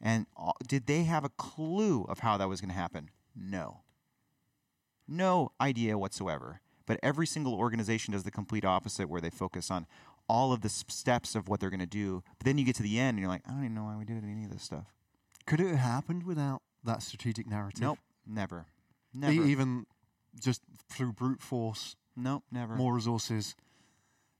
And 0.00 0.26
uh, 0.36 0.52
did 0.66 0.86
they 0.86 1.04
have 1.04 1.24
a 1.24 1.28
clue 1.30 2.04
of 2.08 2.18
how 2.20 2.36
that 2.38 2.48
was 2.48 2.60
going 2.60 2.70
to 2.70 2.74
happen? 2.74 3.10
No. 3.34 3.82
No 5.08 5.52
idea 5.60 5.96
whatsoever. 5.98 6.60
But 6.86 6.98
every 7.02 7.26
single 7.26 7.54
organization 7.54 8.12
does 8.12 8.22
the 8.22 8.30
complete 8.30 8.64
opposite, 8.64 9.08
where 9.08 9.20
they 9.20 9.30
focus 9.30 9.70
on 9.70 9.86
all 10.28 10.52
of 10.52 10.60
the 10.62 10.68
steps 10.68 11.34
of 11.34 11.48
what 11.48 11.60
they're 11.60 11.70
going 11.70 11.80
to 11.80 11.86
do. 11.86 12.22
But 12.38 12.44
then 12.46 12.58
you 12.58 12.64
get 12.64 12.76
to 12.76 12.82
the 12.82 12.98
end, 12.98 13.10
and 13.16 13.20
you're 13.20 13.28
like, 13.28 13.42
I 13.46 13.50
don't 13.52 13.62
even 13.64 13.74
know 13.74 13.84
why 13.84 13.96
we 13.96 14.04
did 14.04 14.22
any 14.22 14.44
of 14.44 14.50
this 14.50 14.62
stuff. 14.62 14.86
Could 15.46 15.60
it 15.60 15.68
have 15.68 15.78
happened 15.78 16.24
without 16.24 16.62
that 16.84 17.02
strategic 17.02 17.46
narrative? 17.46 17.80
Nope, 17.80 17.98
never, 18.26 18.66
E- 19.14 19.18
never. 19.18 19.32
even 19.32 19.86
just 20.40 20.60
through 20.90 21.12
brute 21.12 21.40
force, 21.40 21.94
nope, 22.16 22.42
never. 22.50 22.74
more 22.74 22.94
resources. 22.94 23.54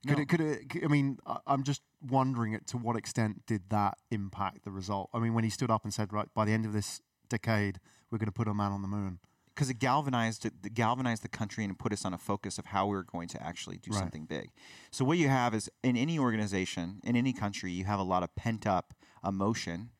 Could 0.06 0.18
No. 0.18 0.22
it? 0.22 0.28
Could 0.28 0.40
it? 0.40 0.84
I 0.84 0.88
mean, 0.88 1.18
I'm 1.46 1.62
just 1.62 1.82
wondering 2.00 2.52
it 2.52 2.66
to 2.68 2.78
what 2.78 2.96
extent 2.96 3.44
did 3.46 3.70
that 3.70 3.98
impact 4.10 4.64
the 4.64 4.70
result? 4.70 5.10
I 5.12 5.18
mean, 5.18 5.34
when 5.34 5.44
he 5.44 5.50
stood 5.50 5.70
up 5.70 5.84
and 5.84 5.92
said, 5.92 6.12
"Right, 6.12 6.32
by 6.34 6.44
the 6.44 6.52
end 6.52 6.64
of 6.66 6.72
this 6.72 7.00
decade, 7.28 7.80
we're 8.10 8.18
going 8.18 8.26
to 8.26 8.32
put 8.32 8.48
a 8.48 8.54
man 8.54 8.72
on 8.72 8.82
the 8.82 8.88
moon." 8.88 9.18
because 9.54 9.70
it 9.70 9.78
galvanized 9.78 10.44
it, 10.44 10.52
it 10.62 10.74
galvanized 10.74 11.22
the 11.22 11.28
country 11.28 11.64
and 11.64 11.78
put 11.78 11.90
us 11.90 12.04
on 12.04 12.12
a 12.12 12.18
focus 12.18 12.58
of 12.58 12.66
how 12.66 12.86
we 12.86 12.94
are 12.94 13.02
going 13.02 13.26
to 13.26 13.42
actually 13.42 13.78
do 13.78 13.90
Right. 13.90 14.00
something 14.00 14.26
big. 14.26 14.50
So 14.90 15.02
what 15.02 15.16
you 15.16 15.30
have 15.30 15.54
is 15.54 15.70
in 15.82 15.96
any 15.96 16.18
organization, 16.18 17.00
in 17.02 17.16
any 17.16 17.32
country, 17.32 17.72
you 17.72 17.84
have 17.86 17.98
a 17.98 18.02
lot 18.02 18.22
of 18.22 18.34
pent 18.36 18.66
up 18.66 18.92
emotion 19.24 19.92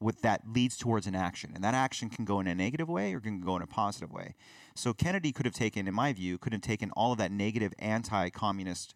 with 0.00 0.22
that 0.22 0.48
leads 0.48 0.78
towards 0.78 1.06
an 1.06 1.14
action. 1.14 1.52
And 1.54 1.62
that 1.62 1.74
action 1.74 2.08
can 2.08 2.24
go 2.24 2.40
in 2.40 2.46
a 2.46 2.54
negative 2.54 2.88
way 2.88 3.12
or 3.12 3.20
can 3.20 3.42
go 3.42 3.54
in 3.56 3.60
a 3.60 3.66
positive 3.66 4.10
way. 4.10 4.34
So 4.74 4.94
Kennedy 4.94 5.30
could 5.30 5.44
have 5.44 5.54
taken, 5.54 5.86
in 5.86 5.92
my 5.94 6.14
view, 6.14 6.38
could 6.38 6.54
have 6.54 6.62
taken 6.62 6.90
all 6.92 7.12
of 7.12 7.18
that 7.18 7.30
negative 7.30 7.74
anti-communist 7.78 8.94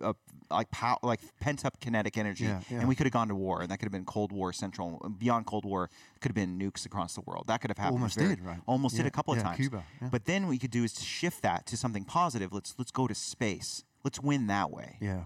uh, 0.00 0.12
like 0.50 0.70
pow- 0.70 0.98
like 1.02 1.20
pent 1.40 1.64
up 1.64 1.78
kinetic 1.80 2.16
energy, 2.18 2.44
Yeah, 2.44 2.60
yeah. 2.70 2.78
and 2.80 2.88
we 2.88 2.94
could 2.94 3.06
have 3.06 3.12
gone 3.12 3.28
to 3.28 3.34
war, 3.34 3.62
and 3.62 3.70
that 3.70 3.78
could 3.78 3.86
have 3.86 3.92
been 3.92 4.04
Cold 4.04 4.32
War 4.32 4.52
central. 4.52 4.98
Beyond 5.18 5.46
Cold 5.46 5.64
War, 5.64 5.90
could 6.20 6.30
have 6.30 6.34
been 6.34 6.58
nukes 6.58 6.86
across 6.86 7.14
the 7.14 7.20
world. 7.22 7.44
That 7.48 7.60
could 7.60 7.70
have 7.70 7.78
happened. 7.78 7.96
Almost 7.98 8.18
very- 8.18 8.36
did, 8.36 8.44
right? 8.44 8.58
Almost 8.66 8.96
did 8.96 9.06
a 9.06 9.10
couple 9.10 9.34
of 9.34 9.42
times. 9.42 9.56
Cuba, 9.56 9.84
yeah. 10.00 10.08
But 10.10 10.24
then 10.24 10.44
what 10.44 10.50
we 10.50 10.58
could 10.58 10.70
do 10.70 10.84
is 10.84 10.92
to 10.94 11.02
shift 11.04 11.42
that 11.42 11.66
to 11.66 11.76
something 11.76 12.04
positive. 12.04 12.52
Let's 12.52 12.74
let's 12.78 12.90
go 12.90 13.06
to 13.06 13.14
space. 13.14 13.84
Let's 14.04 14.20
win 14.20 14.46
that 14.48 14.70
way. 14.70 14.96
Yeah. 15.00 15.24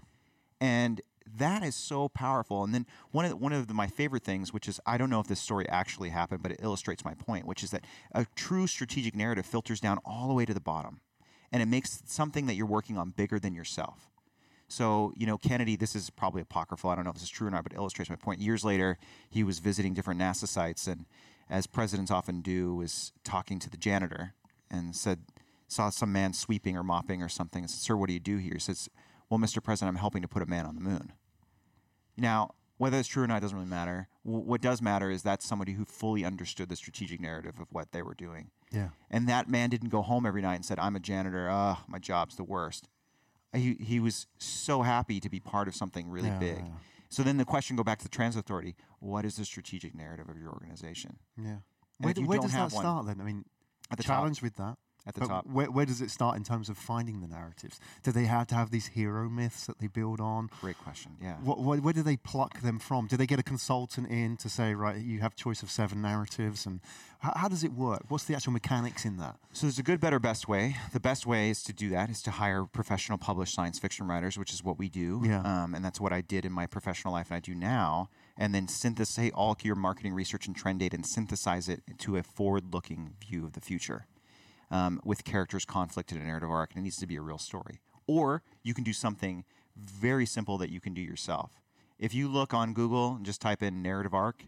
And 0.60 1.00
that 1.38 1.62
is 1.62 1.74
so 1.74 2.08
powerful. 2.08 2.64
And 2.64 2.74
then 2.74 2.86
one 3.10 3.24
of 3.24 3.30
the, 3.30 3.36
one 3.36 3.52
of 3.52 3.66
the, 3.66 3.74
my 3.74 3.86
favorite 3.86 4.24
things, 4.24 4.52
which 4.52 4.68
is 4.68 4.78
I 4.84 4.98
don't 4.98 5.08
know 5.10 5.20
if 5.20 5.26
this 5.26 5.40
story 5.40 5.66
actually 5.68 6.10
happened, 6.10 6.42
but 6.42 6.52
it 6.52 6.60
illustrates 6.62 7.04
my 7.04 7.14
point, 7.14 7.46
which 7.46 7.62
is 7.62 7.70
that 7.70 7.84
a 8.12 8.26
true 8.34 8.66
strategic 8.66 9.14
narrative 9.14 9.46
filters 9.46 9.80
down 9.80 9.98
all 10.04 10.28
the 10.28 10.34
way 10.34 10.44
to 10.44 10.52
the 10.54 10.60
bottom, 10.60 11.00
and 11.50 11.62
it 11.62 11.66
makes 11.66 12.02
something 12.04 12.46
that 12.46 12.54
you're 12.54 12.66
working 12.66 12.98
on 12.98 13.10
bigger 13.10 13.38
than 13.38 13.54
yourself. 13.54 14.10
So, 14.74 15.12
you 15.16 15.24
know, 15.24 15.38
Kennedy, 15.38 15.76
this 15.76 15.94
is 15.94 16.10
probably 16.10 16.42
apocryphal. 16.42 16.90
I 16.90 16.96
don't 16.96 17.04
know 17.04 17.10
if 17.10 17.14
this 17.14 17.22
is 17.22 17.30
true 17.30 17.46
or 17.46 17.50
not, 17.50 17.62
but 17.62 17.72
it 17.72 17.76
illustrates 17.76 18.10
my 18.10 18.16
point. 18.16 18.40
Years 18.40 18.64
later, 18.64 18.98
he 19.30 19.44
was 19.44 19.60
visiting 19.60 19.94
different 19.94 20.20
NASA 20.20 20.48
sites, 20.48 20.88
and 20.88 21.06
as 21.48 21.68
presidents 21.68 22.10
often 22.10 22.40
do, 22.40 22.74
was 22.74 23.12
talking 23.22 23.60
to 23.60 23.70
the 23.70 23.76
janitor 23.76 24.34
and 24.68 24.96
said, 24.96 25.20
saw 25.68 25.90
some 25.90 26.12
man 26.12 26.32
sweeping 26.32 26.76
or 26.76 26.82
mopping 26.82 27.22
or 27.22 27.28
something, 27.28 27.62
and 27.62 27.70
said, 27.70 27.78
Sir, 27.78 27.96
what 27.96 28.08
do 28.08 28.14
you 28.14 28.20
do 28.20 28.38
here? 28.38 28.54
He 28.54 28.58
says, 28.58 28.88
Well, 29.30 29.38
Mr. 29.38 29.62
President, 29.62 29.94
I'm 29.94 30.00
helping 30.00 30.22
to 30.22 30.28
put 30.28 30.42
a 30.42 30.46
man 30.46 30.66
on 30.66 30.74
the 30.74 30.80
moon. 30.80 31.12
Now, 32.16 32.50
whether 32.76 32.98
it's 32.98 33.08
true 33.08 33.22
or 33.22 33.28
not 33.28 33.42
doesn't 33.42 33.56
really 33.56 33.70
matter. 33.70 34.08
What 34.24 34.60
does 34.60 34.82
matter 34.82 35.08
is 35.08 35.22
that's 35.22 35.46
somebody 35.46 35.74
who 35.74 35.84
fully 35.84 36.24
understood 36.24 36.68
the 36.68 36.74
strategic 36.74 37.20
narrative 37.20 37.60
of 37.60 37.68
what 37.70 37.92
they 37.92 38.02
were 38.02 38.14
doing. 38.14 38.50
Yeah. 38.72 38.88
And 39.08 39.28
that 39.28 39.48
man 39.48 39.70
didn't 39.70 39.90
go 39.90 40.02
home 40.02 40.26
every 40.26 40.42
night 40.42 40.56
and 40.56 40.64
said, 40.64 40.80
I'm 40.80 40.96
a 40.96 41.00
janitor. 41.00 41.48
Ugh, 41.48 41.78
my 41.86 42.00
job's 42.00 42.34
the 42.34 42.42
worst. 42.42 42.88
He, 43.54 43.74
he 43.80 44.00
was 44.00 44.26
so 44.38 44.82
happy 44.82 45.20
to 45.20 45.28
be 45.28 45.40
part 45.40 45.68
of 45.68 45.74
something 45.74 46.08
really 46.10 46.28
Yeah, 46.28 46.38
big. 46.38 46.58
yeah. 46.58 46.72
So 47.08 47.22
then 47.22 47.36
the 47.36 47.44
question 47.44 47.76
go 47.76 47.84
back 47.84 47.98
to 47.98 48.04
the 48.04 48.08
transit 48.10 48.40
authority. 48.40 48.74
What 48.98 49.24
is 49.24 49.36
the 49.36 49.44
strategic 49.44 49.94
narrative 49.94 50.28
of 50.28 50.36
your 50.38 50.50
organization? 50.50 51.16
Yeah. 51.36 51.48
And 51.50 51.60
Where, 52.00 52.14
do- 52.14 52.26
where 52.26 52.38
does 52.40 52.52
that 52.52 52.72
one- 52.72 52.82
start 52.82 53.06
then? 53.06 53.20
I 53.20 53.24
mean, 53.24 53.44
At 53.90 53.98
the 53.98 54.02
top. 54.04 54.16
challenge 54.18 54.42
with 54.42 54.56
that. 54.56 54.76
At 55.06 55.14
the 55.14 55.20
But 55.20 55.26
top. 55.28 55.46
Where, 55.46 55.70
where 55.70 55.84
does 55.84 56.00
it 56.00 56.10
start 56.10 56.36
in 56.38 56.44
terms 56.44 56.70
of 56.70 56.78
finding 56.78 57.20
the 57.20 57.28
narratives? 57.28 57.78
Do 58.02 58.10
they 58.10 58.24
have 58.24 58.46
to 58.46 58.54
have 58.54 58.70
these 58.70 58.86
hero 58.86 59.28
myths 59.28 59.66
that 59.66 59.78
they 59.78 59.86
build 59.86 60.18
on? 60.18 60.48
Great 60.62 60.78
question. 60.78 61.12
Yeah. 61.20 61.34
What, 61.42 61.58
what, 61.58 61.80
where 61.80 61.92
do 61.92 62.02
they 62.02 62.16
pluck 62.16 62.62
them 62.62 62.78
from? 62.78 63.06
Do 63.06 63.18
they 63.18 63.26
get 63.26 63.38
a 63.38 63.42
consultant 63.42 64.08
in 64.08 64.38
to 64.38 64.48
say, 64.48 64.74
right, 64.74 64.96
you 64.96 65.20
have 65.20 65.36
choice 65.36 65.62
of 65.62 65.70
seven 65.70 66.00
narratives, 66.00 66.64
and 66.64 66.80
how, 67.18 67.34
how 67.36 67.48
does 67.48 67.64
it 67.64 67.72
work? 67.72 68.04
What's 68.08 68.24
the 68.24 68.34
actual 68.34 68.54
mechanics 68.54 69.04
in 69.04 69.18
that? 69.18 69.36
So 69.52 69.66
there's 69.66 69.78
a 69.78 69.82
good, 69.82 70.00
better, 70.00 70.18
best 70.18 70.48
way. 70.48 70.76
The 70.94 71.00
best 71.00 71.26
way 71.26 71.50
is 71.50 71.62
to 71.64 71.74
do 71.74 71.90
that 71.90 72.08
is 72.08 72.22
to 72.22 72.30
hire 72.30 72.64
professional 72.64 73.18
published 73.18 73.54
science 73.54 73.78
fiction 73.78 74.06
writers, 74.06 74.38
which 74.38 74.54
is 74.54 74.64
what 74.64 74.78
we 74.78 74.88
do. 74.88 75.20
Yeah. 75.22 75.40
Um, 75.40 75.74
and 75.74 75.84
that's 75.84 76.00
what 76.00 76.14
I 76.14 76.22
did 76.22 76.46
in 76.46 76.52
my 76.52 76.66
professional 76.66 77.12
life 77.12 77.28
and 77.28 77.36
I 77.36 77.40
do 77.40 77.54
now. 77.54 78.08
And 78.38 78.54
then 78.54 78.68
synthesize 78.68 79.32
all 79.34 79.54
your 79.62 79.76
marketing 79.76 80.14
research 80.14 80.46
and 80.46 80.56
trend 80.56 80.80
data 80.80 80.96
and 80.96 81.06
synthesize 81.06 81.68
it 81.68 81.82
into 81.86 82.16
a 82.16 82.22
forward-looking 82.22 83.14
view 83.20 83.44
of 83.44 83.52
the 83.52 83.60
future 83.60 84.06
um, 84.70 85.00
with 85.04 85.24
characters, 85.24 85.64
conflict, 85.64 86.12
and 86.12 86.20
a 86.20 86.24
narrative 86.24 86.50
arc. 86.50 86.70
And 86.72 86.80
it 86.80 86.84
needs 86.84 86.96
to 86.98 87.06
be 87.06 87.16
a 87.16 87.20
real 87.22 87.38
story. 87.38 87.80
Or 88.06 88.42
you 88.62 88.74
can 88.74 88.84
do 88.84 88.92
something 88.92 89.44
very 89.76 90.26
simple 90.26 90.58
that 90.58 90.70
you 90.70 90.80
can 90.80 90.94
do 90.94 91.00
yourself. 91.00 91.60
If 91.98 92.14
you 92.14 92.28
look 92.28 92.52
on 92.52 92.74
Google 92.74 93.14
and 93.16 93.24
just 93.26 93.40
type 93.40 93.62
in 93.62 93.82
narrative 93.82 94.14
arc, 94.14 94.44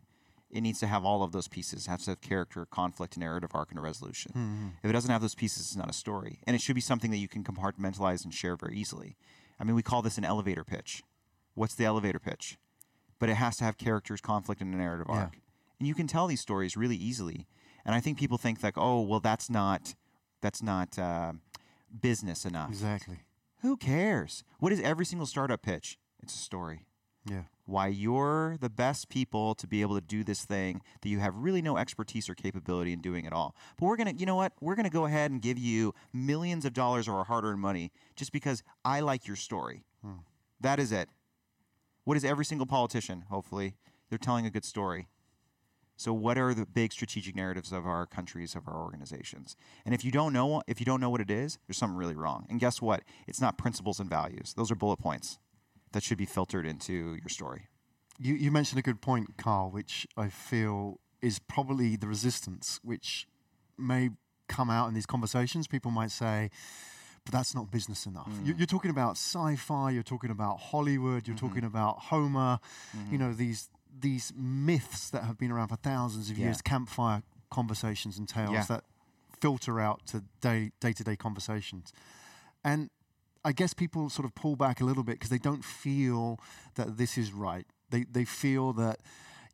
it 0.50 0.60
needs 0.60 0.78
to 0.80 0.86
have 0.86 1.04
all 1.04 1.22
of 1.22 1.32
those 1.32 1.48
pieces. 1.48 1.86
It 1.86 1.90
has 1.90 2.04
to 2.04 2.10
have 2.12 2.20
character, 2.20 2.66
conflict, 2.66 3.16
narrative 3.18 3.50
arc, 3.54 3.70
and 3.70 3.78
a 3.78 3.82
resolution. 3.82 4.72
If 4.82 4.90
it 4.90 4.92
doesn't 4.92 5.10
have 5.10 5.20
those 5.22 5.34
pieces, 5.34 5.62
it's 5.66 5.76
not 5.76 5.90
a 5.90 5.94
story. 5.94 6.40
And 6.46 6.54
it 6.54 6.62
should 6.62 6.74
be 6.74 6.80
something 6.80 7.10
that 7.10 7.16
you 7.18 7.28
can 7.28 7.42
compartmentalize 7.44 8.24
and 8.24 8.32
share 8.32 8.56
very 8.56 8.76
easily. 8.76 9.16
I 9.58 9.64
mean, 9.64 9.74
we 9.74 9.82
call 9.82 10.02
this 10.02 10.18
an 10.18 10.24
elevator 10.24 10.64
pitch. 10.64 11.02
What's 11.54 11.74
the 11.74 11.84
elevator 11.84 12.18
pitch? 12.18 12.58
But 13.18 13.28
it 13.28 13.34
has 13.34 13.56
to 13.56 13.64
have 13.64 13.78
characters, 13.78 14.20
conflict, 14.20 14.60
and 14.60 14.72
a 14.74 14.76
narrative 14.76 15.06
Yeah. 15.08 15.16
arc. 15.16 15.38
And 15.78 15.88
you 15.88 15.94
can 15.94 16.06
tell 16.06 16.26
these 16.26 16.40
stories 16.40 16.76
really 16.76 16.96
easily. 16.96 17.46
And 17.84 17.94
I 17.94 18.00
think 18.00 18.18
people 18.18 18.38
think 18.38 18.62
like, 18.62 18.76
oh, 18.78 19.00
well, 19.00 19.20
that's 19.20 19.48
not 19.50 19.94
that's 20.40 20.62
not 20.62 20.98
uh, 20.98 21.32
business 22.00 22.44
enough. 22.44 22.68
Exactly. 22.70 23.18
Who 23.62 23.76
cares? 23.76 24.44
What 24.58 24.72
is 24.72 24.80
every 24.80 25.06
single 25.06 25.26
startup 25.26 25.62
pitch? 25.62 25.98
It's 26.22 26.34
a 26.34 26.38
story 26.38 26.86
Yeah. 27.28 27.44
why 27.64 27.88
you're 27.88 28.56
the 28.60 28.70
best 28.70 29.08
people 29.08 29.54
to 29.56 29.66
be 29.66 29.80
able 29.80 29.94
to 29.96 30.00
do 30.00 30.22
this 30.24 30.44
thing 30.44 30.80
that 31.00 31.08
you 31.08 31.18
have 31.20 31.36
really 31.36 31.62
no 31.62 31.76
expertise 31.76 32.28
or 32.28 32.34
capability 32.34 32.92
in 32.92 33.00
doing 33.00 33.26
at 33.26 33.32
all. 33.32 33.54
But 33.78 33.86
we're 33.86 33.96
going 33.96 34.14
to, 34.14 34.20
you 34.20 34.26
know 34.26 34.36
what? 34.36 34.52
We're 34.60 34.74
going 34.76 34.84
to 34.84 34.90
go 34.90 35.06
ahead 35.06 35.30
and 35.30 35.40
give 35.42 35.58
you 35.58 35.94
millions 36.12 36.64
of 36.64 36.72
dollars 36.72 37.08
or 37.08 37.24
hard 37.24 37.44
earned 37.44 37.60
money 37.60 37.90
just 38.14 38.30
because 38.32 38.62
I 38.84 39.00
like 39.00 39.26
your 39.26 39.36
story. 39.36 39.84
That 40.60 40.78
is 40.78 40.92
it. 40.92 41.08
What 42.04 42.16
is 42.16 42.24
every 42.24 42.44
single 42.44 42.66
politician, 42.66 43.24
hopefully? 43.28 43.74
They're 44.08 44.18
telling 44.18 44.46
a 44.46 44.50
good 44.50 44.64
story. 44.64 45.08
So 45.96 46.12
what 46.12 46.36
are 46.36 46.52
the 46.52 46.66
big 46.66 46.92
strategic 46.92 47.34
narratives 47.34 47.72
of 47.72 47.86
our 47.86 48.06
countries, 48.06 48.54
of 48.54 48.68
our 48.68 48.76
organizations? 48.76 49.56
And 49.84 49.94
if 49.94 50.04
you 50.04 50.10
don't 50.10 50.32
know 50.32 50.62
if 50.66 50.78
you 50.78 50.86
don't 50.86 51.00
know 51.00 51.10
what 51.10 51.20
it 51.20 51.30
is, 51.30 51.58
there's 51.66 51.78
something 51.78 51.96
really 51.96 52.14
wrong. 52.14 52.46
And 52.50 52.60
guess 52.60 52.82
what? 52.82 53.02
It's 53.26 53.40
not 53.40 53.56
principles 53.56 53.98
and 53.98 54.10
values. 54.10 54.54
Those 54.56 54.70
are 54.70 54.74
bullet 54.74 54.98
points 54.98 55.38
that 55.92 56.02
should 56.02 56.18
be 56.18 56.26
filtered 56.26 56.66
into 56.66 56.92
your 56.92 57.28
story. 57.28 57.68
You, 58.18 58.34
you 58.34 58.50
mentioned 58.50 58.78
a 58.78 58.82
good 58.82 59.00
point, 59.00 59.36
Kyle, 59.36 59.70
which 59.70 60.06
I 60.16 60.28
feel 60.28 61.00
is 61.22 61.38
probably 61.38 61.96
the 61.96 62.06
resistance 62.06 62.78
which 62.82 63.26
may 63.78 64.10
come 64.48 64.70
out 64.70 64.88
in 64.88 64.94
these 64.94 65.06
conversations. 65.06 65.66
People 65.66 65.90
might 65.90 66.10
say, 66.10 66.50
but 67.24 67.32
that's 67.32 67.54
not 67.54 67.70
business 67.70 68.06
enough. 68.06 68.30
Mm. 68.30 68.46
You, 68.46 68.54
you're 68.58 68.66
talking 68.66 68.90
about 68.90 69.12
sci-fi. 69.12 69.90
You're 69.90 70.02
talking 70.02 70.30
about 70.30 70.60
Hollywood. 70.60 71.26
You're 71.26 71.36
mm-hmm. 71.36 71.46
talking 71.46 71.64
about 71.64 71.98
Homer. 71.98 72.60
You 72.92 73.00
mm-hmm. 73.00 73.18
know 73.18 73.32
these 73.32 73.68
these 73.98 74.32
myths 74.36 75.10
that 75.10 75.24
have 75.24 75.38
been 75.38 75.50
around 75.50 75.68
for 75.68 75.76
thousands 75.76 76.30
of 76.30 76.38
Yeah. 76.38 76.46
years, 76.46 76.62
campfire 76.62 77.22
conversations 77.50 78.18
and 78.18 78.28
tales 78.28 78.52
Yeah. 78.52 78.64
that 78.64 78.84
filter 79.40 79.80
out 79.80 80.06
to 80.06 80.24
day 80.40 80.72
day 80.80 80.92
to 80.92 81.04
day 81.04 81.16
conversations, 81.16 81.92
and 82.64 82.90
I 83.44 83.52
guess 83.52 83.74
people 83.74 84.10
sort 84.10 84.26
of 84.26 84.34
pull 84.34 84.56
back 84.56 84.80
a 84.80 84.84
little 84.84 85.04
bit 85.04 85.12
because 85.14 85.30
they 85.30 85.38
don't 85.38 85.64
feel 85.64 86.40
that 86.74 86.96
this 86.96 87.16
is 87.16 87.32
right. 87.32 87.66
They 87.90 88.04
they 88.04 88.24
feel 88.24 88.72
that 88.74 89.00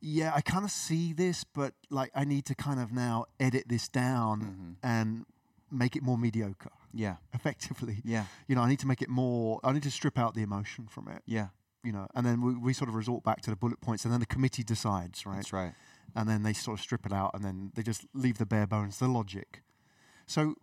yeah, 0.05 0.33
I 0.35 0.41
kind 0.41 0.65
of 0.65 0.71
see 0.73 1.13
this, 1.13 1.45
but 1.45 1.75
like 1.89 2.11
I 2.15 2.25
need 2.25 2.45
to 2.47 2.55
kind 2.57 2.81
of 2.81 2.91
now 2.93 3.27
edit 3.39 3.69
this 3.69 3.89
down 3.89 4.41
mm-hmm. 4.41 4.73
and 4.83 5.27
make 5.71 5.95
it 5.95 6.03
more 6.03 6.19
mediocre, 6.19 6.73
Yeah. 6.93 7.17
effectively. 7.33 8.01
Yeah. 8.05 8.25
You 8.49 8.57
know, 8.57 8.63
I 8.63 8.69
need 8.69 8.81
to 8.81 8.87
make 8.89 9.01
it 9.01 9.09
more. 9.09 9.61
I 9.63 9.73
need 9.73 9.85
to 9.85 9.91
strip 9.93 10.19
out 10.19 10.35
the 10.35 10.43
emotion 10.43 10.87
from 10.89 11.07
it. 11.09 11.23
Yeah. 11.25 11.49
You 11.85 11.93
know, 11.93 12.07
and 12.15 12.25
then 12.25 12.41
we, 12.41 12.55
we 12.55 12.73
sort 12.73 12.89
of 12.89 12.95
resort 12.95 13.25
back 13.25 13.41
to 13.43 13.51
the 13.51 13.57
bullet 13.57 13.81
points, 13.81 14.05
and 14.05 14.13
then 14.13 14.21
the 14.21 14.27
committee 14.27 14.63
decides, 14.63 15.27
right? 15.27 15.37
That's 15.37 15.53
right. 15.53 15.75
and 16.15 16.29
then 16.29 16.43
they 16.43 16.53
sort 16.53 16.79
of 16.79 16.83
strip 16.83 17.07
it 17.07 17.13
out 17.13 17.33
and 17.35 17.45
then 17.45 17.73
they 17.75 17.83
just 17.83 18.07
leave 18.15 18.39
the 18.39 18.47
bare 18.47 18.67
bones, 18.67 18.99
the 18.99 19.09
logic. 19.09 19.63
So, 20.27 20.55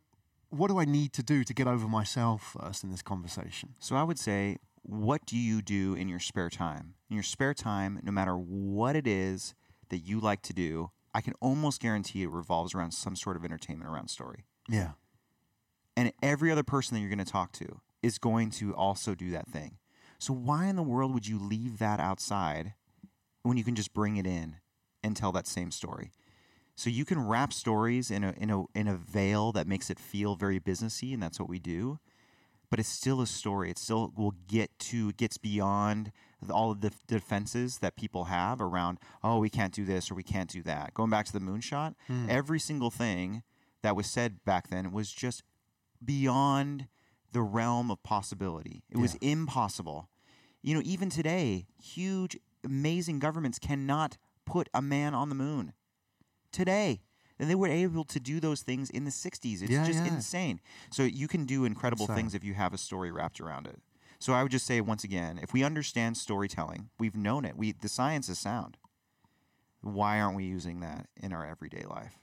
what 0.50 0.70
do 0.70 0.80
I 0.80 0.86
need 0.86 1.14
to 1.14 1.24
do 1.24 1.44
to 1.44 1.54
get 1.54 1.68
over 1.68 1.88
myself 1.88 2.56
first 2.60 2.84
in 2.84 2.90
this 2.90 3.02
conversation? 3.02 3.76
So 3.80 3.96
I 3.96 4.04
would 4.04 4.18
say, 4.18 4.58
what 4.82 5.26
do 5.26 5.38
you 5.38 5.62
do 5.62 5.94
in 5.94 6.08
your 6.08 6.20
spare 6.20 6.50
time? 6.50 6.96
In 7.10 7.16
your 7.16 7.24
spare 7.24 7.54
time, 7.54 8.00
no 8.04 8.12
matter 8.12 8.36
what 8.36 8.96
it 8.96 9.06
is 9.06 9.54
that 9.90 10.00
you 10.00 10.20
like 10.20 10.42
to 10.44 10.54
do, 10.54 10.92
I 11.14 11.22
can 11.22 11.34
almost 11.40 11.82
guarantee 11.82 12.24
it 12.24 12.30
revolves 12.30 12.74
around 12.74 12.92
some 12.92 13.16
sort 13.16 13.36
of 13.36 13.44
entertainment 13.44 13.90
around 13.90 14.10
story. 14.10 14.46
Yeah. 14.68 14.92
And 15.96 16.14
every 16.22 16.52
other 16.52 16.64
person 16.64 16.96
that 16.96 17.02
you're 17.02 17.10
going 17.10 17.26
to 17.26 17.32
talk 17.32 17.52
to 17.54 17.82
is 18.02 18.18
going 18.18 18.52
to 18.52 18.74
also 18.74 19.16
do 19.16 19.32
that 19.32 19.48
thing. 19.48 19.79
So 20.20 20.34
why 20.34 20.68
in 20.68 20.76
the 20.76 20.84
world 20.84 21.14
would 21.14 21.28
you 21.28 21.40
leave 21.40 21.80
that 21.80 22.00
outside 22.00 22.74
when 23.44 23.58
you 23.58 23.64
can 23.64 23.76
just 23.76 23.94
bring 23.94 24.18
it 24.18 24.28
in 24.28 24.58
and 25.02 25.16
tell 25.16 25.32
that 25.32 25.48
same 25.48 25.72
story? 25.72 26.12
So 26.76 26.90
you 26.90 27.06
can 27.06 27.26
wrap 27.26 27.52
stories 27.52 28.12
in 28.12 28.24
a 28.24 28.34
in 28.38 28.50
a 28.50 28.64
in 28.74 28.88
a 28.88 28.96
veil 28.96 29.52
that 29.54 29.68
makes 29.68 29.90
it 29.90 30.00
feel 30.00 30.36
very 30.36 30.60
businessy, 30.60 31.14
and 31.14 31.22
that's 31.22 31.40
what 31.40 31.50
we 31.50 31.60
do. 31.60 32.00
But 32.70 32.80
it's 32.80 32.90
still 32.90 33.20
a 33.20 33.28
story. 33.28 33.72
It 33.72 33.78
still 33.78 34.14
will 34.16 34.36
get 34.48 34.78
to 34.80 35.12
gets 35.14 35.38
beyond 35.38 36.12
all 36.50 36.72
of 36.72 36.82
the 36.82 36.92
defenses 37.08 37.80
that 37.80 37.96
people 37.96 38.26
have 38.26 38.62
around. 38.62 39.00
Oh, 39.24 39.40
we 39.40 39.50
can't 39.50 39.74
do 39.74 39.84
this 39.84 40.12
or 40.12 40.16
we 40.16 40.24
can't 40.24 40.50
do 40.50 40.62
that. 40.64 40.94
Going 40.94 41.10
back 41.10 41.26
to 41.26 41.34
the 41.34 41.40
moonshot, 41.40 41.96
hmm. 42.08 42.28
every 42.30 42.60
single 42.60 42.92
thing 42.92 43.44
that 43.82 43.96
was 43.96 44.08
said 44.08 44.44
back 44.46 44.70
then 44.70 44.92
was 44.92 45.12
just 45.12 45.44
beyond 46.04 46.88
the 47.32 47.42
realm 47.42 47.92
of 47.92 48.02
possibility. 48.04 48.84
It 48.90 48.98
was 48.98 49.16
impossible. 49.16 50.10
You 50.62 50.76
know, 50.76 50.82
even 50.84 51.10
today, 51.10 51.68
huge, 51.82 52.38
amazing 52.64 53.20
governments 53.20 53.60
cannot 53.60 54.18
put 54.46 54.68
a 54.74 54.82
man 54.82 55.14
on 55.14 55.30
the 55.30 55.36
moon. 55.36 55.74
Today. 56.52 57.02
And 57.42 57.50
they 57.50 57.56
were 57.56 57.68
able 57.68 58.04
to 58.04 58.20
do 58.20 58.42
those 58.42 58.62
things 58.64 58.90
in 58.90 59.06
the 59.06 59.12
60s. 59.12 59.62
It's 59.62 59.72
Yeah, 59.72 59.86
just 59.86 60.00
yeah. 60.00 60.14
insane. 60.14 60.60
So 60.92 61.04
you 61.04 61.30
can 61.30 61.46
do 61.46 61.64
incredible 61.64 62.04
Insane. 62.04 62.14
Uh, 62.14 62.18
things 62.18 62.36
if 62.36 62.44
you 62.44 62.54
have 62.56 62.74
a 62.74 62.78
story 62.78 63.12
wrapped 63.12 63.40
around 63.40 63.66
it. 63.68 63.82
So 64.20 64.34
I 64.34 64.44
would 64.44 64.52
just 64.52 64.66
say 64.66 64.82
once 64.82 65.06
again, 65.06 65.40
if 65.42 65.54
we 65.54 65.64
understand 65.64 66.18
storytelling, 66.18 66.90
we've 67.00 67.16
known 67.16 67.46
it. 67.46 67.56
We 67.56 67.72
the 67.72 67.88
science 67.88 68.28
is 68.28 68.38
sound. 68.38 68.76
Why 69.82 70.20
aren't 70.20 70.36
we 70.36 70.44
using 70.44 70.82
that 70.82 71.08
in 71.16 71.32
our 71.32 71.46
everyday 71.46 71.86
life? 71.90 72.20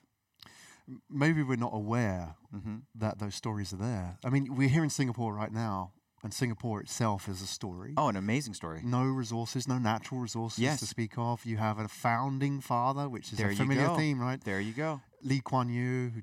Maybe 1.10 1.42
we're 1.42 1.56
not 1.56 1.74
aware 1.74 2.36
hmm 2.50 2.76
that 2.94 3.18
those 3.18 3.34
stories 3.34 3.72
are 3.72 3.76
there. 3.76 4.18
I 4.24 4.30
mean, 4.30 4.54
we're 4.54 4.68
here 4.68 4.84
in 4.84 4.90
Singapore 4.90 5.34
right 5.34 5.52
now, 5.52 5.92
and 6.22 6.32
Singapore 6.32 6.80
itself 6.80 7.28
is 7.28 7.42
a 7.42 7.46
story. 7.46 7.94
Oh, 7.96 8.08
an 8.08 8.16
amazing 8.16 8.54
story. 8.54 8.80
No 8.84 9.04
resources, 9.04 9.66
no 9.68 9.78
natural 9.78 10.20
resources 10.20 10.60
Yes. 10.60 10.80
to 10.80 10.86
speak 10.86 11.18
of. 11.18 11.44
You 11.44 11.56
have 11.58 11.78
a 11.78 11.88
founding 11.88 12.60
father, 12.60 13.08
which 13.08 13.32
is 13.32 13.38
There 13.38 13.50
a 13.50 13.54
familiar 13.56 13.88
theme, 13.96 14.20
right? 14.20 14.42
There 14.42 14.60
you 14.60 14.72
go. 14.72 15.00
Lee 15.22 15.40
Kuan 15.40 15.68
Yew, 15.68 16.10
who 16.14 16.22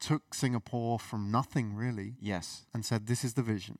took 0.00 0.34
Singapore 0.34 0.98
from 0.98 1.30
nothing 1.30 1.74
really 1.74 2.16
Yes. 2.20 2.66
and 2.72 2.84
said, 2.84 3.06
"This 3.06 3.24
is 3.24 3.34
the 3.34 3.42
vision." 3.42 3.78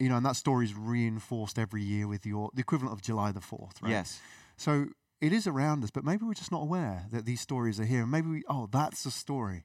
You 0.00 0.08
know, 0.08 0.16
and 0.16 0.26
that 0.26 0.36
story 0.36 0.64
is 0.66 0.74
reinforced 0.74 1.58
every 1.58 1.82
year 1.82 2.06
with 2.08 2.26
your 2.26 2.50
the 2.54 2.60
equivalent 2.60 2.92
of 2.92 3.00
July 3.02 3.30
the 3.32 3.40
Fourth, 3.40 3.80
right? 3.82 3.90
Yes. 3.90 4.20
So 4.56 4.88
it 5.24 5.32
is 5.32 5.46
around 5.46 5.82
us, 5.82 5.90
but 5.90 6.04
maybe 6.04 6.26
we're 6.26 6.34
just 6.34 6.52
not 6.52 6.60
aware 6.60 7.06
that 7.10 7.24
these 7.24 7.40
stories 7.40 7.80
are 7.80 7.86
here. 7.86 8.02
And 8.02 8.10
maybe 8.10 8.28
we, 8.28 8.42
oh, 8.46 8.68
that's 8.70 9.06
a 9.06 9.10
story. 9.10 9.64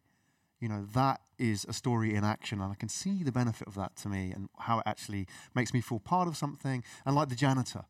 You 0.62 0.70
know, 0.70 0.86
that 0.94 1.20
is 1.38 1.66
a 1.68 1.74
story 1.74 2.16
in 2.16 2.24
action, 2.24 2.62
and 2.62 2.72
I 2.72 2.76
can 2.76 2.88
see 2.88 3.24
the 3.24 3.32
benefit 3.34 3.68
of 3.68 3.76
that 3.76 3.98
to 3.98 4.10
me 4.10 4.32
and 4.32 4.48
how 4.60 4.80
it 4.80 4.84
actually 4.86 5.28
makes 5.54 5.74
me 5.74 5.82
feel 5.82 6.00
part 6.00 6.30
of 6.30 6.38
something. 6.38 6.82
And 7.06 7.14
like 7.14 7.28
the 7.28 7.36
janitor, 7.36 7.84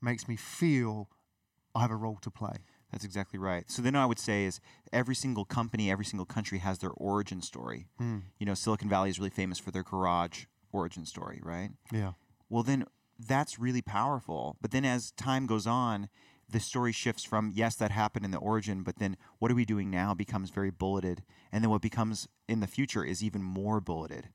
makes 0.00 0.28
me 0.28 0.36
feel 0.36 1.08
I 1.74 1.80
have 1.80 1.90
a 1.90 1.96
role 1.96 2.18
to 2.22 2.30
play. 2.30 2.58
That's 2.92 3.04
exactly 3.04 3.38
right. 3.38 3.68
So 3.68 3.82
then 3.82 3.96
I 3.96 4.06
would 4.06 4.20
say 4.20 4.44
is 4.44 4.60
every 4.92 5.16
single 5.16 5.44
company, 5.44 5.90
every 5.90 6.04
single 6.04 6.24
country 6.24 6.58
has 6.58 6.78
their 6.78 6.90
origin 6.90 7.42
story. 7.42 7.88
Hmm. 7.98 8.18
You 8.38 8.46
know, 8.46 8.54
Silicon 8.54 8.88
Valley 8.88 9.10
is 9.10 9.18
really 9.18 9.30
famous 9.30 9.58
for 9.58 9.72
their 9.72 9.82
garage 9.82 10.44
origin 10.70 11.04
story, 11.04 11.40
right? 11.42 11.70
Yeah. 11.92 12.12
Well, 12.48 12.62
then 12.62 12.84
that's 13.18 13.58
really 13.58 13.82
powerful. 13.82 14.56
But 14.60 14.70
then 14.70 14.84
as 14.84 15.10
time 15.12 15.46
goes 15.46 15.66
on, 15.66 16.08
the 16.50 16.60
story 16.60 16.92
shifts 16.92 17.24
from 17.24 17.52
yes, 17.54 17.74
that 17.76 17.90
happened 17.90 18.24
in 18.24 18.30
the 18.30 18.38
origin, 18.38 18.82
but 18.82 18.98
then 18.98 19.16
what 19.38 19.50
are 19.50 19.54
we 19.54 19.64
doing 19.64 19.90
now 19.90 20.14
becomes 20.14 20.50
very 20.50 20.70
bulleted, 20.70 21.22
and 21.52 21.62
then 21.62 21.70
what 21.70 21.82
becomes 21.82 22.28
in 22.48 22.60
the 22.60 22.66
future 22.66 23.04
is 23.04 23.22
even 23.22 23.42
more 23.42 23.80
bulleted, 23.80 24.30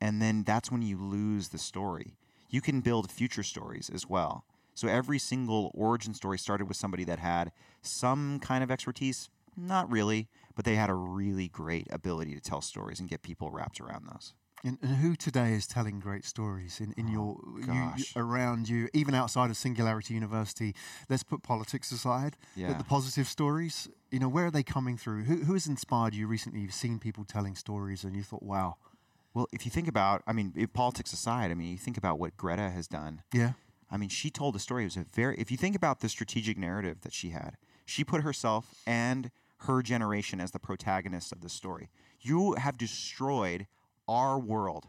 and 0.00 0.22
then 0.22 0.42
that's 0.42 0.70
when 0.70 0.82
you 0.82 0.98
lose 0.98 1.48
the 1.48 1.58
story. 1.58 2.16
You 2.48 2.60
can 2.60 2.80
build 2.80 3.10
future 3.10 3.42
stories 3.42 3.90
as 3.92 4.08
well. 4.08 4.44
So 4.74 4.88
every 4.88 5.18
single 5.18 5.70
origin 5.74 6.14
story 6.14 6.38
started 6.38 6.66
with 6.66 6.76
somebody 6.76 7.04
that 7.04 7.18
had 7.18 7.52
some 7.82 8.40
kind 8.40 8.64
of 8.64 8.70
expertise, 8.70 9.30
not 9.56 9.90
really, 9.90 10.28
but 10.56 10.64
they 10.64 10.74
had 10.74 10.90
a 10.90 10.94
really 10.94 11.48
great 11.48 11.86
ability 11.90 12.34
to 12.34 12.40
tell 12.40 12.60
stories 12.60 13.00
and 13.00 13.08
get 13.08 13.22
people 13.22 13.50
wrapped 13.50 13.80
around 13.80 14.06
those. 14.06 14.34
And, 14.64 14.78
and 14.80 14.96
who 14.96 15.14
today 15.14 15.52
is 15.52 15.66
telling 15.66 16.00
great 16.00 16.24
stories 16.24 16.80
in, 16.80 16.92
in 16.96 17.08
oh, 17.10 17.12
your 17.12 17.38
you, 17.74 18.04
around 18.16 18.66
you, 18.68 18.88
even 18.94 19.14
outside 19.14 19.50
of 19.50 19.58
Singularity 19.58 20.14
University? 20.14 20.74
Let's 21.10 21.22
put 21.22 21.42
politics 21.42 21.92
aside. 21.92 22.36
but 22.54 22.60
Yeah. 22.60 22.78
the 22.78 22.84
positive 22.84 23.28
stories, 23.28 23.88
you 24.10 24.18
know, 24.18 24.28
where 24.28 24.46
are 24.46 24.50
they 24.50 24.62
coming 24.62 24.96
through? 24.96 25.24
Who, 25.24 25.44
who 25.44 25.52
has 25.52 25.66
inspired 25.66 26.14
you 26.14 26.26
recently? 26.26 26.60
You've 26.60 26.72
seen 26.72 26.98
people 26.98 27.24
telling 27.24 27.56
stories, 27.56 28.04
and 28.04 28.16
you 28.16 28.22
thought, 28.22 28.42
"Wow, 28.42 28.76
Well, 29.34 29.48
if 29.52 29.66
you 29.66 29.70
think 29.70 29.86
about, 29.88 30.22
I 30.26 30.32
mean, 30.32 30.54
if 30.56 30.72
politics 30.72 31.12
aside, 31.12 31.50
I 31.50 31.54
mean, 31.54 31.70
you 31.70 31.76
think 31.78 31.98
about 31.98 32.18
what 32.18 32.36
Greta 32.36 32.70
has 32.70 32.86
done. 32.88 33.22
yeah, 33.32 33.52
I 33.90 33.96
mean, 33.98 34.08
she 34.08 34.30
told 34.30 34.56
a 34.56 34.58
story. 34.58 34.84
It 34.84 34.86
was 34.86 34.96
a 34.96 35.06
very, 35.12 35.36
if 35.36 35.50
you 35.50 35.56
think 35.58 35.76
about 35.76 36.00
the 36.00 36.08
strategic 36.08 36.56
narrative 36.56 37.02
that 37.02 37.12
she 37.12 37.30
had, 37.30 37.56
she 37.84 38.02
put 38.02 38.22
herself 38.22 38.74
and 38.86 39.30
her 39.66 39.82
generation 39.82 40.40
as 40.40 40.52
the 40.52 40.58
protagonist 40.58 41.32
of 41.32 41.40
the 41.42 41.48
story. 41.48 41.90
You 42.20 42.54
have 42.54 42.78
destroyed 42.78 43.66
our 44.08 44.38
world. 44.38 44.86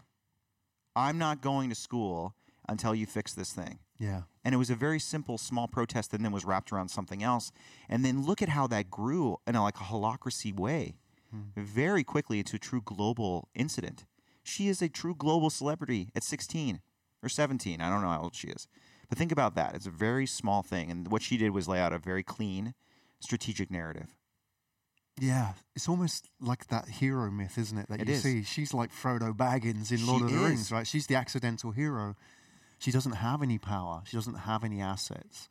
I'm 0.95 1.17
not 1.17 1.41
going 1.41 1.69
to 1.69 1.75
school 1.75 2.35
until 2.67 2.95
you 2.95 3.05
fix 3.05 3.33
this 3.33 3.51
thing. 3.51 3.79
yeah, 3.99 4.23
And 4.43 4.53
it 4.53 4.57
was 4.57 4.69
a 4.69 4.75
very 4.75 4.99
simple, 4.99 5.37
small 5.37 5.67
protest 5.67 6.11
that 6.11 6.21
then 6.21 6.31
was 6.31 6.45
wrapped 6.45 6.71
around 6.71 6.89
something 6.89 7.23
else. 7.23 7.51
And 7.87 8.03
then 8.03 8.25
look 8.25 8.41
at 8.41 8.49
how 8.49 8.67
that 8.67 8.89
grew 8.89 9.37
in 9.47 9.55
a, 9.55 9.63
like 9.63 9.77
a 9.77 9.85
holacracy 9.85 10.57
way, 10.57 10.95
hmm. 11.31 11.43
very 11.55 12.03
quickly 12.03 12.39
into 12.39 12.55
a 12.55 12.59
true 12.59 12.81
global 12.83 13.49
incident. 13.53 14.05
She 14.43 14.67
is 14.67 14.81
a 14.81 14.89
true 14.89 15.15
global 15.15 15.49
celebrity 15.49 16.09
at 16.15 16.23
16 16.23 16.81
or 17.23 17.29
17. 17.29 17.81
I 17.81 17.89
don't 17.89 18.01
know 18.01 18.09
how 18.09 18.21
old 18.23 18.35
she 18.35 18.47
is. 18.47 18.67
But 19.09 19.17
think 19.17 19.31
about 19.31 19.55
that. 19.55 19.75
It's 19.75 19.85
a 19.85 19.91
very 19.91 20.25
small 20.25 20.61
thing. 20.61 20.89
And 20.91 21.07
what 21.09 21.21
she 21.21 21.37
did 21.37 21.51
was 21.51 21.67
lay 21.67 21.79
out 21.79 21.93
a 21.93 21.99
very 21.99 22.23
clean, 22.23 22.73
strategic 23.19 23.71
narrative. 23.71 24.15
Yeah. 25.19 25.53
It's 25.75 25.87
almost 25.89 26.29
like 26.41 26.67
that 26.67 26.87
hero 26.87 27.31
myth, 27.31 27.57
isn't 27.57 27.77
it? 27.77 27.87
That 27.89 28.01
It 28.01 28.07
you 28.07 28.13
is. 28.15 28.23
see. 28.23 28.43
She's 28.43 28.73
like 28.73 28.91
Frodo 28.91 29.35
Baggins 29.35 29.91
in 29.91 30.05
Lord 30.05 30.21
She 30.21 30.25
of 30.25 30.31
the 30.31 30.45
Rings, 30.47 30.71
right? 30.71 30.87
She's 30.87 31.07
the 31.07 31.15
accidental 31.15 31.71
hero. 31.71 32.15
She 32.79 32.91
doesn't 32.91 33.13
have 33.13 33.41
any 33.41 33.57
power. 33.57 34.01
She 34.05 34.17
doesn't 34.17 34.35
have 34.35 34.63
any 34.63 34.81
assets. 34.81 35.49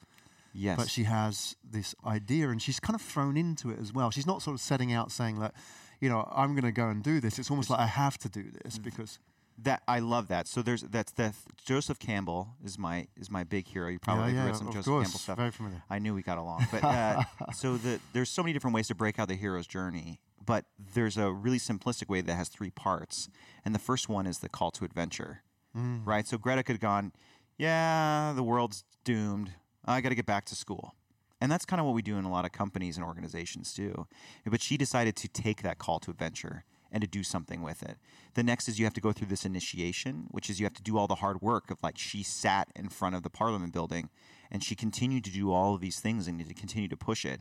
Yes. 0.56 0.76
but 0.78 0.88
she 0.88 1.02
has 1.02 1.56
this 1.68 1.96
idea 2.06 2.48
and 2.48 2.62
she's 2.62 2.78
kind 2.78 2.94
of 2.94 3.02
thrown 3.02 3.36
into 3.36 3.70
it 3.70 3.80
as 3.80 3.92
well. 3.92 4.12
She's 4.12 4.26
not 4.26 4.40
sort 4.40 4.54
of 4.54 4.60
setting 4.60 4.92
out 4.92 5.10
saying 5.10 5.40
that, 5.40 5.52
you 6.00 6.08
know, 6.08 6.30
I'm 6.32 6.52
going 6.52 6.62
to 6.64 6.70
go 6.70 6.88
and 6.88 7.02
do 7.02 7.20
this. 7.20 7.40
It's 7.40 7.50
almost 7.50 7.70
like 7.70 7.80
I 7.80 7.86
have 7.86 8.16
to 8.18 8.28
do 8.28 8.44
this 8.62 8.78
mm. 8.78 8.84
because 8.84 9.18
That 9.62 9.82
I 9.86 10.00
love 10.00 10.28
that. 10.28 10.48
So 10.48 10.62
there's 10.62 10.82
that's 10.82 11.12
the 11.12 11.32
Joseph 11.64 11.98
Campbell 11.98 12.56
is 12.64 12.78
my 12.78 13.06
is 13.16 13.30
my 13.30 13.44
big 13.44 13.68
hero. 13.68 13.88
You 13.88 13.98
probably 14.00 14.32
yeah, 14.32 14.46
read 14.46 14.56
some 14.56 14.66
Joseph 14.68 14.86
course, 14.86 15.06
Campbell 15.06 15.20
stuff. 15.20 15.36
very 15.36 15.50
familiar. 15.52 15.82
I 15.88 15.98
knew 16.00 16.14
we 16.14 16.22
got 16.22 16.38
along. 16.38 16.66
But 16.72 16.82
uh, 16.84 17.22
so 17.52 17.76
the 17.76 18.00
there's 18.12 18.30
so 18.30 18.42
many 18.42 18.52
different 18.52 18.74
ways 18.74 18.88
to 18.88 18.94
break 18.94 19.18
out 19.18 19.28
the 19.28 19.36
hero's 19.36 19.66
journey. 19.66 20.20
But 20.44 20.66
there's 20.78 21.16
a 21.16 21.32
really 21.32 21.58
simplistic 21.58 22.08
way 22.08 22.20
that 22.20 22.34
has 22.34 22.48
three 22.48 22.70
parts. 22.70 23.28
And 23.64 23.74
the 23.74 23.78
first 23.78 24.08
one 24.08 24.26
is 24.26 24.40
the 24.40 24.48
call 24.48 24.70
to 24.72 24.84
adventure. 24.84 25.42
Mm. 25.76 26.02
Right? 26.04 26.26
So 26.26 26.36
Greta 26.36 26.62
could 26.62 26.74
have 26.74 26.80
gone, 26.80 27.12
Yeah, 27.56 28.32
the 28.34 28.42
world's 28.42 28.84
doomed. 29.04 29.52
I 29.84 30.00
gotta 30.00 30.14
get 30.14 30.26
back 30.26 30.44
to 30.46 30.54
school. 30.54 30.94
And 31.40 31.50
that's 31.52 31.64
kind 31.64 31.78
of 31.80 31.86
what 31.86 31.94
we 31.94 32.02
do 32.02 32.16
in 32.16 32.24
a 32.24 32.30
lot 32.30 32.44
of 32.44 32.52
companies 32.52 32.96
and 32.96 33.04
organizations 33.04 33.72
too. 33.72 34.06
But 34.46 34.62
she 34.62 34.76
decided 34.76 35.14
to 35.16 35.28
take 35.28 35.62
that 35.62 35.78
call 35.78 35.98
to 36.00 36.10
adventure 36.10 36.64
and 36.94 37.00
to 37.02 37.08
do 37.08 37.24
something 37.24 37.60
with 37.60 37.82
it. 37.82 37.98
The 38.34 38.44
next 38.44 38.68
is 38.68 38.78
you 38.78 38.86
have 38.86 38.94
to 38.94 39.00
go 39.00 39.10
through 39.10 39.26
this 39.26 39.44
initiation, 39.44 40.28
which 40.30 40.48
is 40.48 40.60
you 40.60 40.64
have 40.64 40.74
to 40.74 40.82
do 40.82 40.96
all 40.96 41.08
the 41.08 41.16
hard 41.16 41.42
work 41.42 41.72
of 41.72 41.82
like 41.82 41.98
she 41.98 42.22
sat 42.22 42.68
in 42.76 42.88
front 42.88 43.16
of 43.16 43.24
the 43.24 43.30
parliament 43.30 43.72
building 43.72 44.10
and 44.48 44.62
she 44.62 44.76
continued 44.76 45.24
to 45.24 45.32
do 45.32 45.52
all 45.52 45.74
of 45.74 45.80
these 45.80 45.98
things 45.98 46.28
and 46.28 46.38
to 46.38 46.54
continue 46.54 46.88
to 46.88 46.96
push 46.96 47.24
it. 47.24 47.40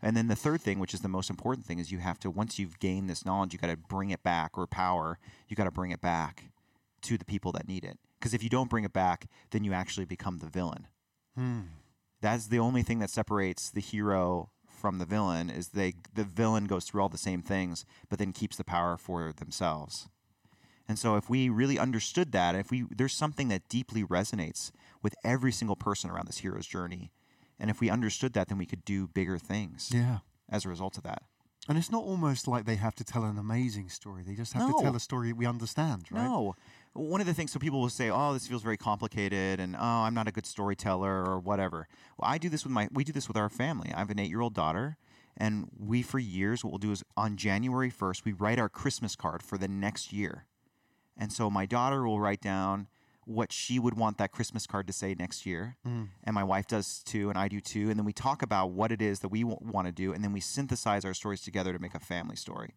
And 0.00 0.16
then 0.16 0.28
the 0.28 0.34
third 0.34 0.62
thing, 0.62 0.78
which 0.78 0.94
is 0.94 1.00
the 1.00 1.08
most 1.08 1.28
important 1.28 1.66
thing, 1.66 1.78
is 1.78 1.92
you 1.92 1.98
have 1.98 2.18
to 2.20 2.30
once 2.30 2.58
you've 2.58 2.78
gained 2.78 3.10
this 3.10 3.26
knowledge, 3.26 3.52
you 3.52 3.58
got 3.58 3.68
to 3.68 3.76
bring 3.76 4.08
it 4.08 4.22
back 4.22 4.56
or 4.56 4.66
power, 4.66 5.18
you 5.48 5.54
got 5.54 5.64
to 5.64 5.70
bring 5.70 5.90
it 5.90 6.00
back 6.00 6.44
to 7.02 7.18
the 7.18 7.26
people 7.26 7.52
that 7.52 7.68
need 7.68 7.84
it. 7.84 7.98
Because 8.18 8.32
if 8.32 8.42
you 8.42 8.48
don't 8.48 8.70
bring 8.70 8.84
it 8.84 8.94
back, 8.94 9.26
then 9.50 9.64
you 9.64 9.74
actually 9.74 10.06
become 10.06 10.38
the 10.38 10.46
villain. 10.46 10.86
Hmm. 11.36 11.60
That's 12.22 12.46
the 12.46 12.58
only 12.58 12.82
thing 12.82 13.00
that 13.00 13.10
separates 13.10 13.70
the 13.70 13.82
hero 13.82 14.48
from 14.74 14.98
the 14.98 15.04
villain 15.04 15.50
is 15.50 15.68
they 15.68 15.94
the 16.14 16.24
villain 16.24 16.66
goes 16.66 16.84
through 16.84 17.02
all 17.02 17.08
the 17.08 17.18
same 17.18 17.42
things, 17.42 17.84
but 18.08 18.18
then 18.18 18.32
keeps 18.32 18.56
the 18.56 18.64
power 18.64 18.96
for 18.96 19.32
themselves. 19.32 20.08
And 20.86 20.98
so 20.98 21.16
if 21.16 21.30
we 21.30 21.48
really 21.48 21.78
understood 21.78 22.32
that, 22.32 22.54
if 22.54 22.70
we 22.70 22.84
there's 22.90 23.14
something 23.14 23.48
that 23.48 23.68
deeply 23.68 24.04
resonates 24.04 24.70
with 25.02 25.14
every 25.24 25.52
single 25.52 25.76
person 25.76 26.10
around 26.10 26.28
this 26.28 26.38
hero's 26.38 26.66
journey, 26.66 27.10
and 27.58 27.70
if 27.70 27.80
we 27.80 27.88
understood 27.88 28.34
that, 28.34 28.48
then 28.48 28.58
we 28.58 28.66
could 28.66 28.84
do 28.84 29.06
bigger 29.06 29.38
things 29.38 29.90
yeah. 29.92 30.18
as 30.50 30.64
a 30.64 30.68
result 30.68 30.98
of 30.98 31.04
that. 31.04 31.22
And 31.68 31.78
it's 31.78 31.90
not 31.90 32.02
almost 32.02 32.46
like 32.46 32.66
they 32.66 32.76
have 32.76 32.94
to 32.96 33.04
tell 33.04 33.24
an 33.24 33.38
amazing 33.38 33.88
story. 33.88 34.22
They 34.22 34.34
just 34.34 34.52
have 34.52 34.68
No. 34.68 34.76
to 34.76 34.84
tell 34.84 34.96
a 34.96 35.00
story 35.00 35.32
we 35.32 35.46
understand, 35.46 36.04
right? 36.10 36.24
No. 36.24 36.56
One 36.94 37.20
of 37.20 37.26
the 37.26 37.34
things, 37.34 37.50
so 37.52 37.58
people 37.58 37.80
will 37.80 37.88
say, 37.88 38.08
"Oh, 38.08 38.32
this 38.32 38.46
feels 38.46 38.62
very 38.62 38.76
complicated," 38.76 39.58
and 39.60 39.74
"Oh, 39.76 39.80
I'm 39.80 40.14
not 40.14 40.28
a 40.28 40.32
good 40.32 40.46
storyteller," 40.46 41.24
or 41.24 41.38
whatever. 41.40 41.88
Well, 42.18 42.30
I 42.30 42.38
do 42.38 42.48
this 42.48 42.62
with 42.64 42.72
my, 42.72 42.88
we 42.92 43.02
do 43.04 43.12
this 43.12 43.26
with 43.28 43.36
our 43.36 43.48
family. 43.48 43.92
I 43.92 43.98
have 43.98 44.10
an 44.10 44.18
eight-year-old 44.20 44.54
daughter, 44.54 44.96
and 45.36 45.68
we, 45.76 46.02
for 46.02 46.20
years, 46.20 46.62
what 46.62 46.70
we'll 46.72 46.78
do 46.78 46.92
is 46.92 47.02
on 47.16 47.36
January 47.36 47.90
1st, 47.90 48.24
we 48.24 48.32
write 48.32 48.60
our 48.60 48.68
Christmas 48.68 49.16
card 49.16 49.42
for 49.42 49.58
the 49.58 49.66
next 49.68 50.12
year. 50.12 50.46
And 51.16 51.32
so 51.32 51.50
my 51.50 51.66
daughter 51.66 52.04
will 52.06 52.20
write 52.20 52.40
down 52.40 52.86
what 53.24 53.50
she 53.52 53.78
would 53.78 53.96
want 53.96 54.18
that 54.18 54.30
Christmas 54.32 54.66
card 54.66 54.86
to 54.86 54.92
say 54.92 55.14
next 55.14 55.46
year, 55.46 55.76
Mm. 55.84 56.10
and 56.22 56.34
my 56.34 56.44
wife 56.44 56.66
does 56.68 57.02
too, 57.02 57.28
and 57.30 57.38
I 57.38 57.48
do 57.48 57.60
too. 57.60 57.88
And 57.90 57.98
then 57.98 58.04
we 58.04 58.12
talk 58.12 58.42
about 58.42 58.70
what 58.70 58.92
it 58.92 59.00
is 59.02 59.20
that 59.20 59.28
we 59.30 59.42
w- 59.42 59.58
want 59.60 59.86
to 59.86 59.92
do, 59.92 60.12
and 60.12 60.22
then 60.22 60.32
we 60.32 60.40
synthesize 60.40 61.04
our 61.04 61.14
stories 61.14 61.40
together 61.40 61.72
to 61.72 61.78
make 61.80 61.94
a 61.94 62.00
family 62.00 62.36
story. 62.36 62.74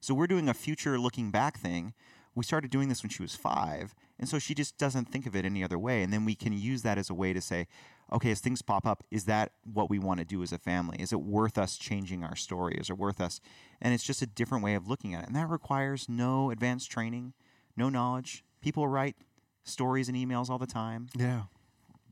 So 0.00 0.14
we're 0.14 0.26
doing 0.28 0.48
a 0.48 0.54
future 0.54 0.98
looking 0.98 1.30
back 1.30 1.58
thing. 1.58 1.94
We 2.34 2.44
started 2.44 2.70
doing 2.70 2.88
this 2.88 3.02
when 3.02 3.10
she 3.10 3.22
was 3.22 3.34
five, 3.34 3.94
and 4.18 4.28
so 4.28 4.38
she 4.38 4.54
just 4.54 4.78
doesn't 4.78 5.06
think 5.06 5.26
of 5.26 5.36
it 5.36 5.44
any 5.44 5.62
other 5.62 5.78
way. 5.78 6.02
And 6.02 6.12
then 6.12 6.24
we 6.24 6.34
can 6.34 6.52
use 6.52 6.82
that 6.82 6.96
as 6.98 7.10
a 7.10 7.14
way 7.14 7.32
to 7.32 7.40
say, 7.40 7.66
okay, 8.10 8.30
as 8.30 8.40
things 8.40 8.62
pop 8.62 8.86
up, 8.86 9.04
is 9.10 9.24
that 9.24 9.52
what 9.64 9.90
we 9.90 9.98
want 9.98 10.18
to 10.20 10.24
do 10.24 10.42
as 10.42 10.52
a 10.52 10.58
family? 10.58 10.96
Is 10.98 11.12
it 11.12 11.20
worth 11.20 11.58
us 11.58 11.76
changing 11.76 12.22
our 12.24 12.36
story? 12.36 12.74
Is 12.76 12.88
it 12.90 12.96
worth 12.98 13.20
us? 13.20 13.40
And 13.80 13.92
it's 13.92 14.04
just 14.04 14.22
a 14.22 14.26
different 14.26 14.64
way 14.64 14.74
of 14.74 14.88
looking 14.88 15.14
at 15.14 15.24
it. 15.24 15.26
And 15.28 15.36
that 15.36 15.48
requires 15.48 16.08
no 16.08 16.50
advanced 16.50 16.90
training, 16.90 17.34
no 17.76 17.88
knowledge. 17.88 18.44
People 18.60 18.86
write 18.88 19.16
stories 19.64 20.08
and 20.08 20.16
emails 20.16 20.48
all 20.50 20.58
the 20.58 20.66
time, 20.66 21.08
Yeah. 21.14 21.44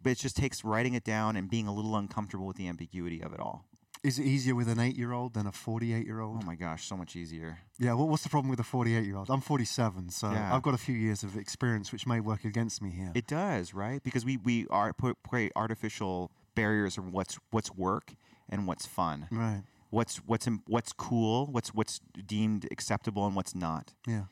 but 0.03 0.11
it 0.13 0.19
just 0.19 0.37
takes 0.37 0.65
writing 0.65 0.95
it 0.95 1.05
down 1.05 1.37
and 1.37 1.49
being 1.51 1.67
a 1.67 1.73
little 1.75 1.97
uncomfortable 1.97 2.47
with 2.47 2.57
the 2.57 2.69
ambiguity 2.69 3.21
of 3.23 3.33
it 3.33 3.41
all. 3.41 3.65
Is 4.03 4.19
it 4.19 4.25
easier 4.25 4.55
with 4.55 4.69
an 4.69 4.81
eight-year-old 4.81 5.35
than 5.35 5.47
a 5.47 5.53
forty-eight-year-old? 5.53 6.41
Oh 6.43 6.47
my 6.47 6.55
gosh, 6.55 6.87
so 6.87 6.97
much 6.97 7.17
easier. 7.17 7.59
Yeah, 7.79 7.93
what, 7.93 8.09
what's 8.09 8.23
the 8.23 8.31
problem 8.31 8.49
with 8.51 8.59
a 8.61 8.65
48 8.65 9.05
year 9.05 9.17
old? 9.17 9.29
I'm 9.31 9.41
47, 9.43 10.09
so 10.11 10.31
Yeah. 10.31 10.55
I've 10.55 10.63
got 10.63 10.73
a 10.75 10.79
few 10.79 10.95
years 10.95 11.23
of 11.23 11.37
experience 11.37 11.93
which 11.93 12.07
may 12.07 12.21
work 12.21 12.45
against 12.45 12.81
me 12.83 12.91
here. 12.91 13.13
It 13.15 13.27
does, 13.27 13.75
right? 13.75 14.03
Because 14.03 14.25
we 14.25 14.39
we 14.39 14.67
are 14.71 14.93
put 14.95 15.19
create 15.29 15.53
artificial 15.55 16.31
barriers 16.55 16.97
of 16.97 17.13
what's 17.13 17.39
what's 17.51 17.71
work 17.75 18.15
and 18.49 18.67
what's 18.67 18.87
fun, 18.87 19.29
right, 19.31 19.63
what's 19.91 20.17
what's 20.27 20.49
what's 20.67 20.93
cool, 20.95 21.47
what's 21.47 21.75
what's 21.75 22.01
deemed 22.27 22.67
acceptable 22.71 23.27
and 23.27 23.37
what's 23.37 23.55
not, 23.55 23.93
yeah. 24.07 24.25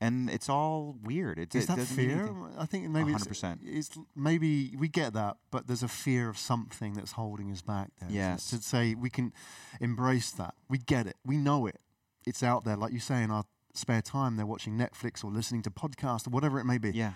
And 0.00 0.28
it's 0.28 0.48
all 0.48 0.96
weird. 1.02 1.38
It, 1.38 1.54
Is 1.54 1.64
it 1.64 1.68
that 1.68 1.76
doesn't 1.78 1.96
fear? 1.96 2.30
I 2.58 2.66
think 2.66 2.88
maybe 2.90 3.12
it's, 3.12 3.26
100%. 3.26 3.58
it's 3.62 3.90
maybe 4.14 4.74
we 4.78 4.88
get 4.88 5.12
that, 5.14 5.36
but 5.50 5.66
there's 5.66 5.82
a 5.82 5.88
fear 5.88 6.28
of 6.28 6.36
something 6.38 6.94
that's 6.94 7.12
holding 7.12 7.50
us 7.50 7.62
back 7.62 7.90
there. 8.00 8.10
Yes. 8.10 8.50
To, 8.50 8.56
say 8.56 8.94
we 8.94 9.08
can 9.10 9.32
embrace 9.80 10.30
that. 10.32 10.54
We 10.68 10.78
get 10.78 11.06
it. 11.06 11.16
We 11.24 11.36
know 11.36 11.66
it. 11.66 11.80
It's 12.26 12.42
out 12.42 12.64
there. 12.64 12.76
Like 12.76 12.92
you 12.92 13.00
say, 13.00 13.22
in 13.22 13.30
our 13.30 13.44
spare 13.74 14.02
time, 14.02 14.36
they're 14.36 14.46
watching 14.46 14.76
Netflix 14.76 15.24
or 15.24 15.30
listening 15.30 15.62
to 15.62 15.70
podcasts 15.70 16.26
or 16.26 16.30
whatever 16.30 16.58
it 16.58 16.64
may 16.64 16.78
be. 16.78 16.90
Yeah, 16.90 17.12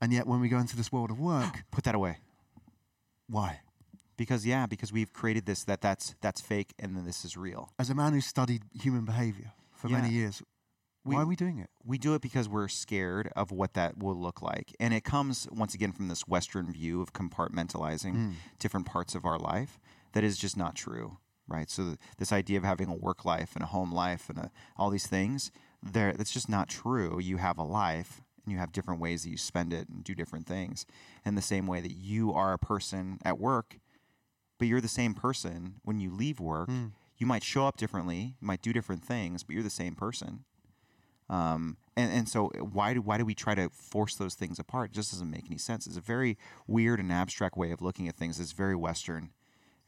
And 0.00 0.12
yet, 0.12 0.26
when 0.26 0.40
we 0.40 0.48
go 0.48 0.58
into 0.58 0.76
this 0.76 0.90
world 0.92 1.10
of 1.10 1.18
work, 1.18 1.64
put 1.70 1.84
that 1.84 1.94
away. 1.94 2.18
why? 3.28 3.60
Because 4.16 4.46
yeah, 4.46 4.64
because 4.66 4.92
we've 4.92 5.12
created 5.12 5.44
this 5.44 5.64
that 5.64 5.82
that's 5.82 6.14
that's 6.22 6.40
fake 6.40 6.72
and 6.78 6.96
then 6.96 7.04
this 7.04 7.22
is 7.24 7.36
real. 7.36 7.72
As 7.78 7.90
a 7.90 7.94
man 7.94 8.14
who 8.14 8.22
studied 8.22 8.62
human 8.72 9.04
behavior 9.04 9.52
for 9.74 9.90
many 9.90 10.08
years, 10.08 10.42
We- 11.06 11.14
why 11.14 11.22
are 11.22 11.26
we 11.26 11.36
doing 11.36 11.58
it? 11.58 11.70
we 11.84 11.98
do 11.98 12.14
it 12.14 12.20
because 12.22 12.48
we're 12.48 12.68
scared 12.68 13.30
of 13.36 13.52
what 13.52 13.74
that 13.74 13.96
will 13.98 14.14
look 14.16 14.42
like. 14.42 14.74
And 14.80 14.92
it 14.92 15.04
comes 15.04 15.46
once 15.52 15.72
again 15.74 15.92
from 15.92 16.08
this 16.08 16.26
Western 16.26 16.70
view 16.72 17.00
of 17.00 17.12
compartmentalizing 17.12 18.14
Mm. 18.14 18.32
different 18.58 18.86
parts 18.86 19.14
of 19.14 19.24
our 19.24 19.38
life 19.38 19.78
that 20.12 20.24
is 20.24 20.36
just 20.36 20.56
not 20.56 20.74
true, 20.74 21.18
right? 21.46 21.70
So 21.70 21.84
th- 21.84 21.98
this 22.18 22.32
idea 22.32 22.58
of 22.58 22.64
having 22.64 22.88
a 22.88 22.94
work 22.94 23.24
life 23.24 23.54
and 23.54 23.62
a 23.62 23.66
home 23.68 23.92
life 23.92 24.28
and 24.28 24.38
a, 24.38 24.50
all 24.76 24.90
these 24.90 25.06
things, 25.06 25.52
there 25.82 26.12
that's 26.12 26.32
just 26.32 26.48
not 26.48 26.68
true. 26.68 27.20
You 27.20 27.36
have 27.36 27.58
a 27.58 27.62
life 27.62 28.22
and 28.44 28.52
you 28.52 28.58
have 28.58 28.72
different 28.72 29.00
ways 29.00 29.22
that 29.22 29.30
you 29.30 29.36
spend 29.36 29.72
it 29.72 29.88
and 29.88 30.02
do 30.02 30.14
different 30.14 30.46
things. 30.46 30.86
In 31.24 31.34
the 31.36 31.42
same 31.42 31.66
way 31.66 31.80
that 31.80 31.92
you 31.94 32.32
are 32.32 32.52
a 32.52 32.58
person 32.58 33.18
at 33.24 33.38
work, 33.38 33.78
but 34.58 34.66
you're 34.68 34.80
the 34.80 34.88
same 34.88 35.14
person 35.14 35.76
when 35.84 36.00
you 36.00 36.10
leave 36.10 36.40
work. 36.40 36.68
Mm. 36.68 36.92
You 37.18 37.26
might 37.26 37.44
show 37.44 37.66
up 37.66 37.76
differently, 37.76 38.34
you 38.40 38.46
might 38.46 38.60
do 38.62 38.72
different 38.72 39.04
things, 39.04 39.42
but 39.44 39.54
you're 39.54 39.62
the 39.62 39.70
same 39.70 39.94
person. 39.94 40.44
Um, 41.28 41.76
and, 41.96 42.12
and 42.12 42.28
so 42.28 42.48
why 42.72 42.94
do 42.94 43.00
why 43.02 43.18
do 43.18 43.24
we 43.24 43.34
try 43.34 43.54
to 43.54 43.68
force 43.70 44.14
those 44.16 44.34
things 44.34 44.58
apart? 44.58 44.90
It 44.90 44.94
just 44.94 45.10
doesn't 45.10 45.30
make 45.30 45.46
any 45.46 45.58
sense. 45.58 45.86
It's 45.86 45.96
a 45.96 46.00
very 46.00 46.38
weird 46.66 47.00
and 47.00 47.10
abstract 47.12 47.56
way 47.56 47.70
of 47.72 47.82
looking 47.82 48.06
at 48.08 48.16
things. 48.16 48.38
It's 48.38 48.52
very 48.52 48.76
Western, 48.76 49.30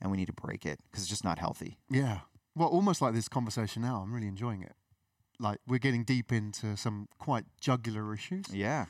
and 0.00 0.10
we 0.10 0.16
need 0.16 0.26
to 0.26 0.32
break 0.32 0.66
it 0.66 0.80
because 0.90 1.02
it's 1.04 1.10
just 1.10 1.24
not 1.24 1.38
healthy. 1.38 1.78
Yeah. 1.90 2.20
Well, 2.56 2.68
almost 2.68 3.00
like 3.00 3.14
this 3.14 3.28
conversation 3.28 3.82
now. 3.82 4.00
I'm 4.02 4.12
really 4.12 4.26
enjoying 4.26 4.62
it. 4.62 4.72
Like 5.38 5.58
we're 5.68 5.78
getting 5.78 6.02
deep 6.02 6.32
into 6.32 6.76
some 6.76 7.06
quite 7.18 7.44
jugular 7.60 8.12
issues, 8.12 8.46
Yeah, 8.52 8.86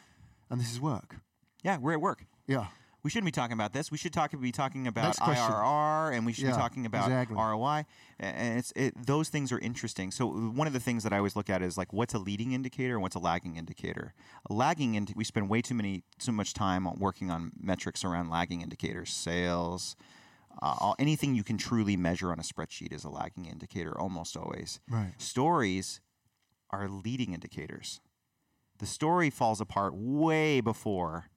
and 0.49 0.59
this 0.59 0.73
is 0.73 0.81
work. 0.81 1.17
yeah, 1.63 1.77
we're 1.77 1.93
at 1.93 2.01
work. 2.01 2.25
Yeah. 2.47 2.69
We 3.09 3.11
shouldn't 3.11 3.25
be 3.25 3.33
talking 3.33 3.55
about 3.55 3.73
this. 3.73 3.91
We 3.91 3.97
should 3.97 4.13
talk 4.13 4.39
be 4.39 4.53
talking 4.53 4.87
about 4.87 5.05
Next 5.05 5.21
question. 5.21 5.43
IRR, 5.51 6.13
and 6.15 6.27
we 6.27 6.35
should 6.35 6.45
Yeah, 6.45 6.51
be 6.51 6.57
talking 6.59 6.85
about 6.85 7.07
exactly. 7.07 7.37
ROI. 7.39 7.87
And 8.21 8.59
it's 8.59 8.71
it, 8.77 8.93
those 9.07 9.31
things 9.31 9.51
are 9.51 9.59
interesting. 9.61 10.11
So 10.11 10.27
one 10.27 10.67
of 10.67 10.75
the 10.75 10.79
things 10.79 11.05
that 11.05 11.15
I 11.15 11.17
always 11.17 11.35
look 11.35 11.49
at 11.49 11.63
is 11.63 11.79
like 11.79 11.91
what's 11.95 12.13
a 12.13 12.19
leading 12.19 12.53
indicator 12.53 12.93
and 12.93 13.03
what's 13.03 13.15
a 13.17 13.19
lagging 13.19 13.57
indicator. 13.57 14.13
A 14.51 14.53
lagging 14.53 14.95
indi- 14.95 15.15
we 15.17 15.25
spend 15.25 15.49
way 15.49 15.63
too 15.63 15.73
many 15.75 16.03
too 16.19 16.33
much 16.33 16.53
time 16.53 16.87
on 16.87 16.99
working 16.99 17.31
on 17.31 17.51
metrics 17.59 18.05
around 18.05 18.29
lagging 18.29 18.61
indicators, 18.61 19.09
sales. 19.11 19.97
Uh, 20.61 20.75
all- 20.79 20.97
anything 20.99 21.35
you 21.35 21.43
can 21.43 21.57
truly 21.57 21.97
measure 21.97 22.31
on 22.31 22.39
a 22.39 22.43
spreadsheet 22.43 22.93
is 22.93 23.05
a 23.05 23.09
lagging 23.09 23.47
indicator 23.47 23.99
almost 23.99 24.37
always. 24.37 24.81
Right. 24.87 25.15
Stories 25.17 26.03
are 26.69 26.91
leading 26.91 27.33
indicators. 27.33 28.03
The 28.81 28.87
story 28.87 29.31
falls 29.31 29.63
apart 29.63 29.95
way 29.97 30.61
before 30.61 31.31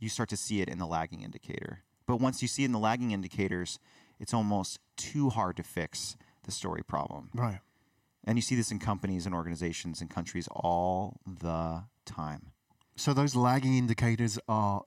you 0.00 0.08
start 0.08 0.28
to 0.30 0.36
see 0.36 0.60
it 0.60 0.68
in 0.68 0.78
the 0.78 0.86
lagging 0.86 1.22
indicator. 1.22 1.84
But 2.06 2.16
once 2.16 2.42
you 2.42 2.48
see 2.48 2.62
it 2.62 2.66
in 2.66 2.72
the 2.72 2.78
lagging 2.78 3.12
indicators, 3.12 3.78
it's 4.18 4.34
almost 4.34 4.80
too 4.96 5.30
hard 5.30 5.56
to 5.58 5.62
fix 5.62 6.16
the 6.44 6.50
story 6.50 6.82
problem. 6.82 7.30
Right. 7.34 7.60
And 8.24 8.36
you 8.36 8.42
see 8.42 8.56
this 8.56 8.70
in 8.70 8.78
companies 8.78 9.26
and 9.26 9.34
organizations 9.34 10.00
and 10.00 10.10
countries 10.10 10.48
all 10.50 11.20
the 11.26 11.84
time. 12.04 12.52
So 12.96 13.14
those 13.14 13.36
lagging 13.36 13.76
indicators 13.76 14.38
are 14.48 14.82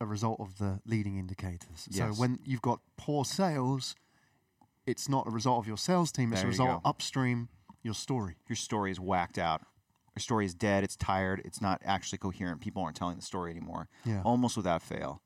a 0.00 0.06
result 0.06 0.40
of 0.40 0.58
the 0.58 0.80
leading 0.86 1.18
indicators. 1.18 1.88
Yes. 1.90 1.96
So 1.96 2.20
when 2.20 2.38
you've 2.44 2.62
got 2.62 2.80
poor 2.96 3.24
sales, 3.24 3.94
it's 4.86 5.08
not 5.08 5.26
a 5.26 5.30
result 5.30 5.58
of 5.58 5.66
your 5.66 5.76
sales 5.76 6.12
team. 6.12 6.32
It's 6.32 6.42
There 6.42 6.48
a 6.48 6.50
result 6.50 6.80
upstream 6.84 7.48
your 7.82 7.94
story. 7.94 8.36
Your 8.48 8.56
story 8.56 8.90
is 8.90 9.00
whacked 9.00 9.38
out. 9.38 9.62
Your 10.14 10.20
story 10.20 10.44
is 10.44 10.54
dead. 10.54 10.84
It's 10.84 10.96
tired. 10.96 11.40
It's 11.44 11.60
not 11.60 11.80
actually 11.84 12.18
coherent. 12.18 12.60
People 12.60 12.82
aren't 12.82 12.96
telling 12.96 13.16
the 13.16 13.22
story 13.22 13.50
anymore. 13.50 13.88
Yeah. 14.04 14.22
Almost 14.24 14.56
without 14.56 14.82
fail. 14.82 15.22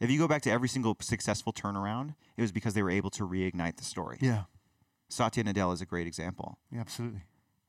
If 0.00 0.10
you 0.10 0.18
go 0.18 0.26
back 0.26 0.40
to 0.42 0.50
every 0.50 0.68
single 0.68 0.96
successful 1.00 1.52
turnaround, 1.52 2.14
it 2.36 2.40
was 2.42 2.52
because 2.52 2.72
they 2.72 2.82
were 2.82 2.90
able 2.90 3.10
to 3.10 3.26
reignite 3.26 3.76
the 3.76 3.84
story. 3.84 4.16
Yeah. 4.20 4.44
Satya 5.10 5.44
Nadella 5.44 5.74
is 5.74 5.82
a 5.82 5.86
great 5.86 6.06
example. 6.06 6.58
Yeah. 6.72 6.80
Absolutely. 6.80 7.24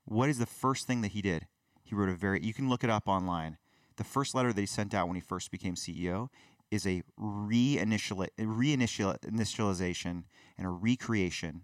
What 0.06 0.30
is 0.30 0.38
the 0.38 0.46
first 0.46 0.88
thing 0.88 1.02
that 1.02 1.10
he 1.12 1.22
did? 1.22 1.48
He 1.84 1.94
wrote 1.94 2.08
a 2.10 2.16
very, 2.16 2.42
you 2.42 2.54
can 2.54 2.70
look 2.70 2.84
it 2.86 2.90
up 2.90 3.08
online. 3.08 3.58
The 3.98 4.04
first 4.06 4.34
letter 4.34 4.54
that 4.54 4.62
he 4.62 4.66
sent 4.68 4.94
out 4.94 5.08
when 5.08 5.16
he 5.16 5.22
first 5.22 5.52
became 5.52 5.76
CEO 5.76 6.30
is 6.72 6.88
a 6.88 7.04
reinitial, 7.20 8.26
reinitialization 8.40 10.24
and 10.58 10.68
a 10.68 10.70
recreation 10.70 11.64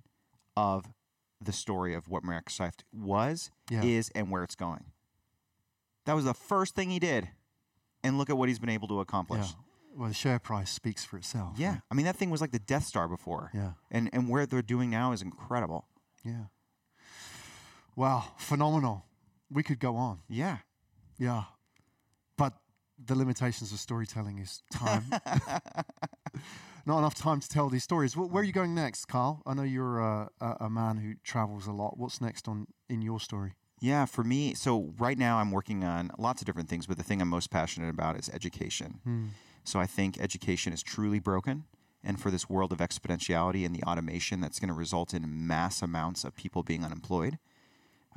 of 0.58 0.86
the 1.42 1.54
story 1.54 1.94
of 1.94 2.10
what 2.10 2.24
Microsoft 2.24 2.82
was, 2.92 3.52
Yeah. 3.70 3.84
is, 3.84 4.10
and 4.16 4.30
where 4.32 4.44
it's 4.44 4.56
going. 4.56 4.86
That 6.08 6.16
was 6.16 6.26
the 6.26 6.34
first 6.34 6.74
thing 6.74 6.90
he 6.90 6.98
did. 7.00 7.30
And 8.04 8.18
look 8.18 8.30
at 8.30 8.38
what 8.38 8.48
he's 8.50 8.58
been 8.60 8.70
able 8.70 8.88
to 8.88 8.96
Yeah. 8.96 9.02
accomplish. 9.02 9.48
Well, 9.96 10.08
the 10.08 10.14
share 10.14 10.40
price 10.40 10.72
speaks 10.72 11.04
for 11.06 11.18
itself. 11.18 11.56
Yeah. 11.58 11.70
right? 11.74 11.82
I 11.92 11.96
mean, 11.96 12.06
that 12.06 12.16
thing 12.16 12.30
was 12.30 12.40
like 12.42 12.52
the 12.52 12.60
Death 12.60 12.86
Star 12.86 13.08
before. 13.08 13.52
Yeah. 13.54 13.72
And, 13.92 14.10
and 14.14 14.30
where 14.30 14.46
they're 14.46 14.62
doing 14.62 14.90
now 14.90 15.12
is 15.12 15.22
incredible. 15.22 15.88
Yeah. 16.24 16.46
Wow. 17.96 18.24
Phenomenal. 18.38 19.06
We 19.52 19.64
could 19.64 19.80
go 19.80 19.96
on. 19.96 20.20
Yeah. 20.30 20.58
Yeah. 21.18 21.44
But 22.38 22.54
the 23.04 23.16
limitations 23.16 23.72
of 23.72 23.80
storytelling 23.80 24.38
is 24.40 24.62
time. 24.72 25.06
Not 26.86 27.00
enough 27.00 27.16
time 27.16 27.40
to 27.42 27.50
tell 27.50 27.70
these 27.70 27.84
stories. 27.84 28.14
Wh- 28.14 28.32
Where 28.32 28.42
are 28.42 28.46
you 28.46 28.54
going 28.54 28.74
next, 28.76 29.06
Kyle? 29.06 29.42
I 29.46 29.54
know 29.56 29.64
you're 29.64 30.00
a, 30.00 30.30
a, 30.40 30.56
a 30.62 30.70
man 30.70 30.98
who 30.98 31.16
travels 31.24 31.68
a 31.68 31.72
lot. 31.74 31.98
What's 31.98 32.22
next 32.22 32.48
on 32.48 32.68
in 32.88 33.02
your 33.02 33.20
story? 33.20 33.54
Yeah, 33.80 34.06
for 34.06 34.24
me, 34.24 34.54
so 34.56 34.94
right 34.98 35.18
now 35.18 35.38
I'm 35.38 35.52
working 35.52 35.84
on 35.84 36.12
lots 36.18 36.42
of 36.42 36.46
different 36.46 36.68
things, 36.70 36.88
but 36.88 36.98
the 36.98 37.04
thing 37.04 37.22
I'm 37.22 37.28
most 37.30 37.52
passionate 37.52 37.90
about 37.90 38.18
is 38.18 38.30
education. 38.30 39.00
Hmm. 39.04 39.26
So 39.64 39.80
I 39.80 39.86
think 39.86 40.20
education 40.20 40.74
is 40.74 40.82
truly 40.82 41.20
broken. 41.20 41.66
And 42.04 42.20
for 42.22 42.32
this 42.32 42.50
world 42.50 42.72
of 42.72 42.78
exponentiality 42.80 43.66
and 43.66 43.76
the 43.76 43.84
automation 43.84 44.40
that's 44.40 44.60
going 44.60 44.70
to 44.70 44.74
result 44.74 45.14
in 45.14 45.46
mass 45.48 45.82
amounts 45.82 46.24
of 46.24 46.36
people 46.36 46.64
being 46.64 46.86
unemployed, 46.86 47.38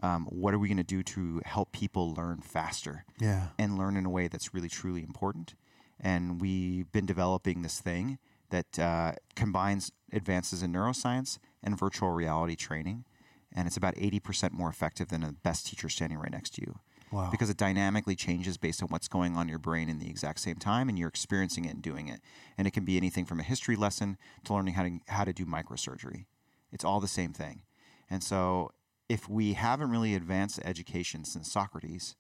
um, 0.03 0.27
what 0.27 0.55
are 0.55 0.59
we 0.59 0.69
going 0.69 0.79
to 0.79 0.83
do 0.85 1.03
to 1.03 1.43
help 1.45 1.73
people 1.73 2.15
learn 2.15 2.41
faster 2.41 3.05
Yeah. 3.19 3.49
and 3.59 3.77
learn 3.77 3.97
in 3.97 4.07
a 4.07 4.11
way 4.11 4.29
that's 4.29 4.55
really, 4.55 4.69
truly 4.69 5.03
important? 5.03 5.55
And 5.99 6.41
we've 6.41 6.91
been 6.93 7.05
developing 7.05 7.63
this 7.63 7.81
thing 7.81 8.19
that 8.51 8.79
uh, 8.79 9.13
combines 9.37 9.93
advances 10.13 10.63
in 10.63 10.73
neuroscience 10.73 11.39
and 11.63 11.79
virtual 11.79 12.11
reality 12.11 12.57
training. 12.57 13.05
And 13.55 13.67
it's 13.67 13.77
about 13.77 13.95
80% 13.97 14.53
more 14.53 14.69
effective 14.69 15.09
than 15.09 15.23
the 15.23 15.33
best 15.33 15.67
teacher 15.67 15.89
standing 15.89 16.19
right 16.19 16.31
next 16.31 16.55
to 16.55 16.63
you 16.63 16.79
Wow. 17.13 17.29
because 17.33 17.51
it 17.51 17.57
dynamically 17.57 18.15
changes 18.15 18.57
based 18.57 18.81
on 18.83 18.89
what's 18.89 19.09
going 19.09 19.35
on 19.37 19.43
in 19.43 19.49
your 19.49 19.59
brain 19.59 19.89
in 19.89 19.99
the 19.99 20.09
exact 20.09 20.39
same 20.39 20.55
time 20.57 20.89
and 20.89 20.97
you're 20.97 21.09
experiencing 21.09 21.65
it 21.65 21.71
and 21.75 21.83
doing 21.83 22.07
it 22.07 22.21
and 22.57 22.69
it 22.69 22.71
can 22.71 22.85
be 22.85 22.97
anything 22.97 23.25
from 23.25 23.41
a 23.41 23.43
history 23.43 23.75
lesson 23.75 24.17
to 24.45 24.55
learning 24.55 24.75
how 24.75 24.85
to 24.85 24.99
how 25.09 25.25
to 25.25 25.33
do 25.33 25.45
microsurgery 25.45 26.27
it's 26.71 26.85
all 26.85 27.01
the 27.01 27.09
same 27.09 27.33
thing 27.33 27.63
and 28.09 28.23
so 28.23 28.71
if 29.09 29.29
we 29.29 29.55
haven't 29.55 29.91
really 29.91 30.15
advanced 30.15 30.61
education 30.65 31.25
since 31.25 31.51
socrates 31.51 32.15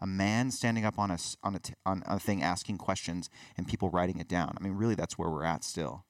a 0.00 0.06
man 0.08 0.50
standing 0.50 0.84
up 0.84 0.98
on 0.98 1.12
a 1.12 1.18
on 1.44 1.54
a 1.54 1.60
t- 1.60 1.74
on 1.86 2.02
a 2.06 2.18
thing 2.18 2.42
asking 2.42 2.78
questions 2.78 3.30
and 3.56 3.68
people 3.68 3.90
writing 3.90 4.18
it 4.18 4.26
down. 4.26 4.52
I 4.58 4.60
mean, 4.64 4.72
really, 4.72 4.96
that's 4.96 5.16
where 5.16 5.30
we're 5.30 5.44
at 5.44 5.62
still. 5.62 6.04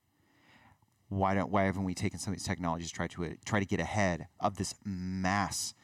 Why 1.12 1.34
don't 1.34 1.50
why 1.50 1.64
haven't 1.64 1.84
we 1.84 1.94
taken 1.94 2.18
some 2.18 2.32
of 2.32 2.38
these 2.38 2.46
technologies 2.46 2.88
to 2.88 2.94
try 2.94 3.06
to 3.06 3.36
try 3.44 3.60
to 3.60 3.66
get 3.66 3.80
ahead 3.80 4.28
of 4.40 4.56
this 4.56 4.74
mass 4.84 5.74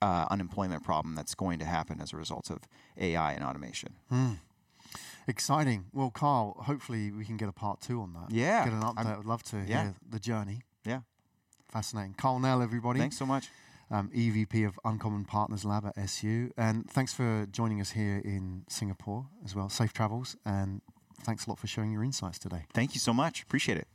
uh, 0.00 0.26
unemployment 0.30 0.84
problem 0.84 1.14
that's 1.16 1.34
going 1.34 1.58
to 1.58 1.64
happen 1.64 2.00
as 2.00 2.12
a 2.12 2.16
result 2.16 2.50
of 2.50 2.58
AI 2.96 3.32
and 3.32 3.42
automation? 3.44 3.96
Exciting. 5.28 5.86
Well, 5.92 6.10
Kyle, 6.12 6.54
hopefully 6.66 7.10
we 7.10 7.24
can 7.24 7.36
get 7.36 7.48
a 7.48 7.52
part 7.52 7.80
two 7.80 8.00
on 8.00 8.12
that. 8.12 8.30
Yeah, 8.30 8.64
Get 8.64 8.74
an 8.74 8.82
update. 8.82 9.06
I'm- 9.06 9.18
I'd 9.20 9.24
love 9.24 9.42
to 9.44 9.56
yeah. 9.66 9.82
hear 9.82 9.94
the 10.08 10.20
journey. 10.20 10.62
Yeah. 10.84 11.00
Fascinating. 11.72 12.14
Kyle 12.14 12.38
Nel, 12.38 12.62
everybody. 12.62 13.00
Thanks 13.00 13.18
so 13.18 13.26
much. 13.26 13.48
um, 13.90 14.08
EVP 14.14 14.64
of 14.66 14.78
Uncommon 14.84 15.24
Partners 15.24 15.64
Lab 15.64 15.84
at 15.86 15.98
SU. 15.98 16.52
And 16.56 16.88
thanks 16.88 17.12
for 17.12 17.46
joining 17.50 17.80
us 17.80 17.90
here 17.90 18.18
in 18.24 18.64
Singapore 18.68 19.26
as 19.44 19.54
well. 19.56 19.68
Safe 19.68 19.92
travels. 19.92 20.36
And 20.44 20.80
thanks 21.24 21.46
a 21.46 21.50
lot 21.50 21.58
for 21.58 21.66
sharing 21.66 21.90
your 21.92 22.04
insights 22.04 22.38
today. 22.38 22.66
Thank 22.72 22.94
you 22.94 23.00
so 23.00 23.12
much. 23.12 23.42
Appreciate 23.42 23.78
it. 23.78 23.88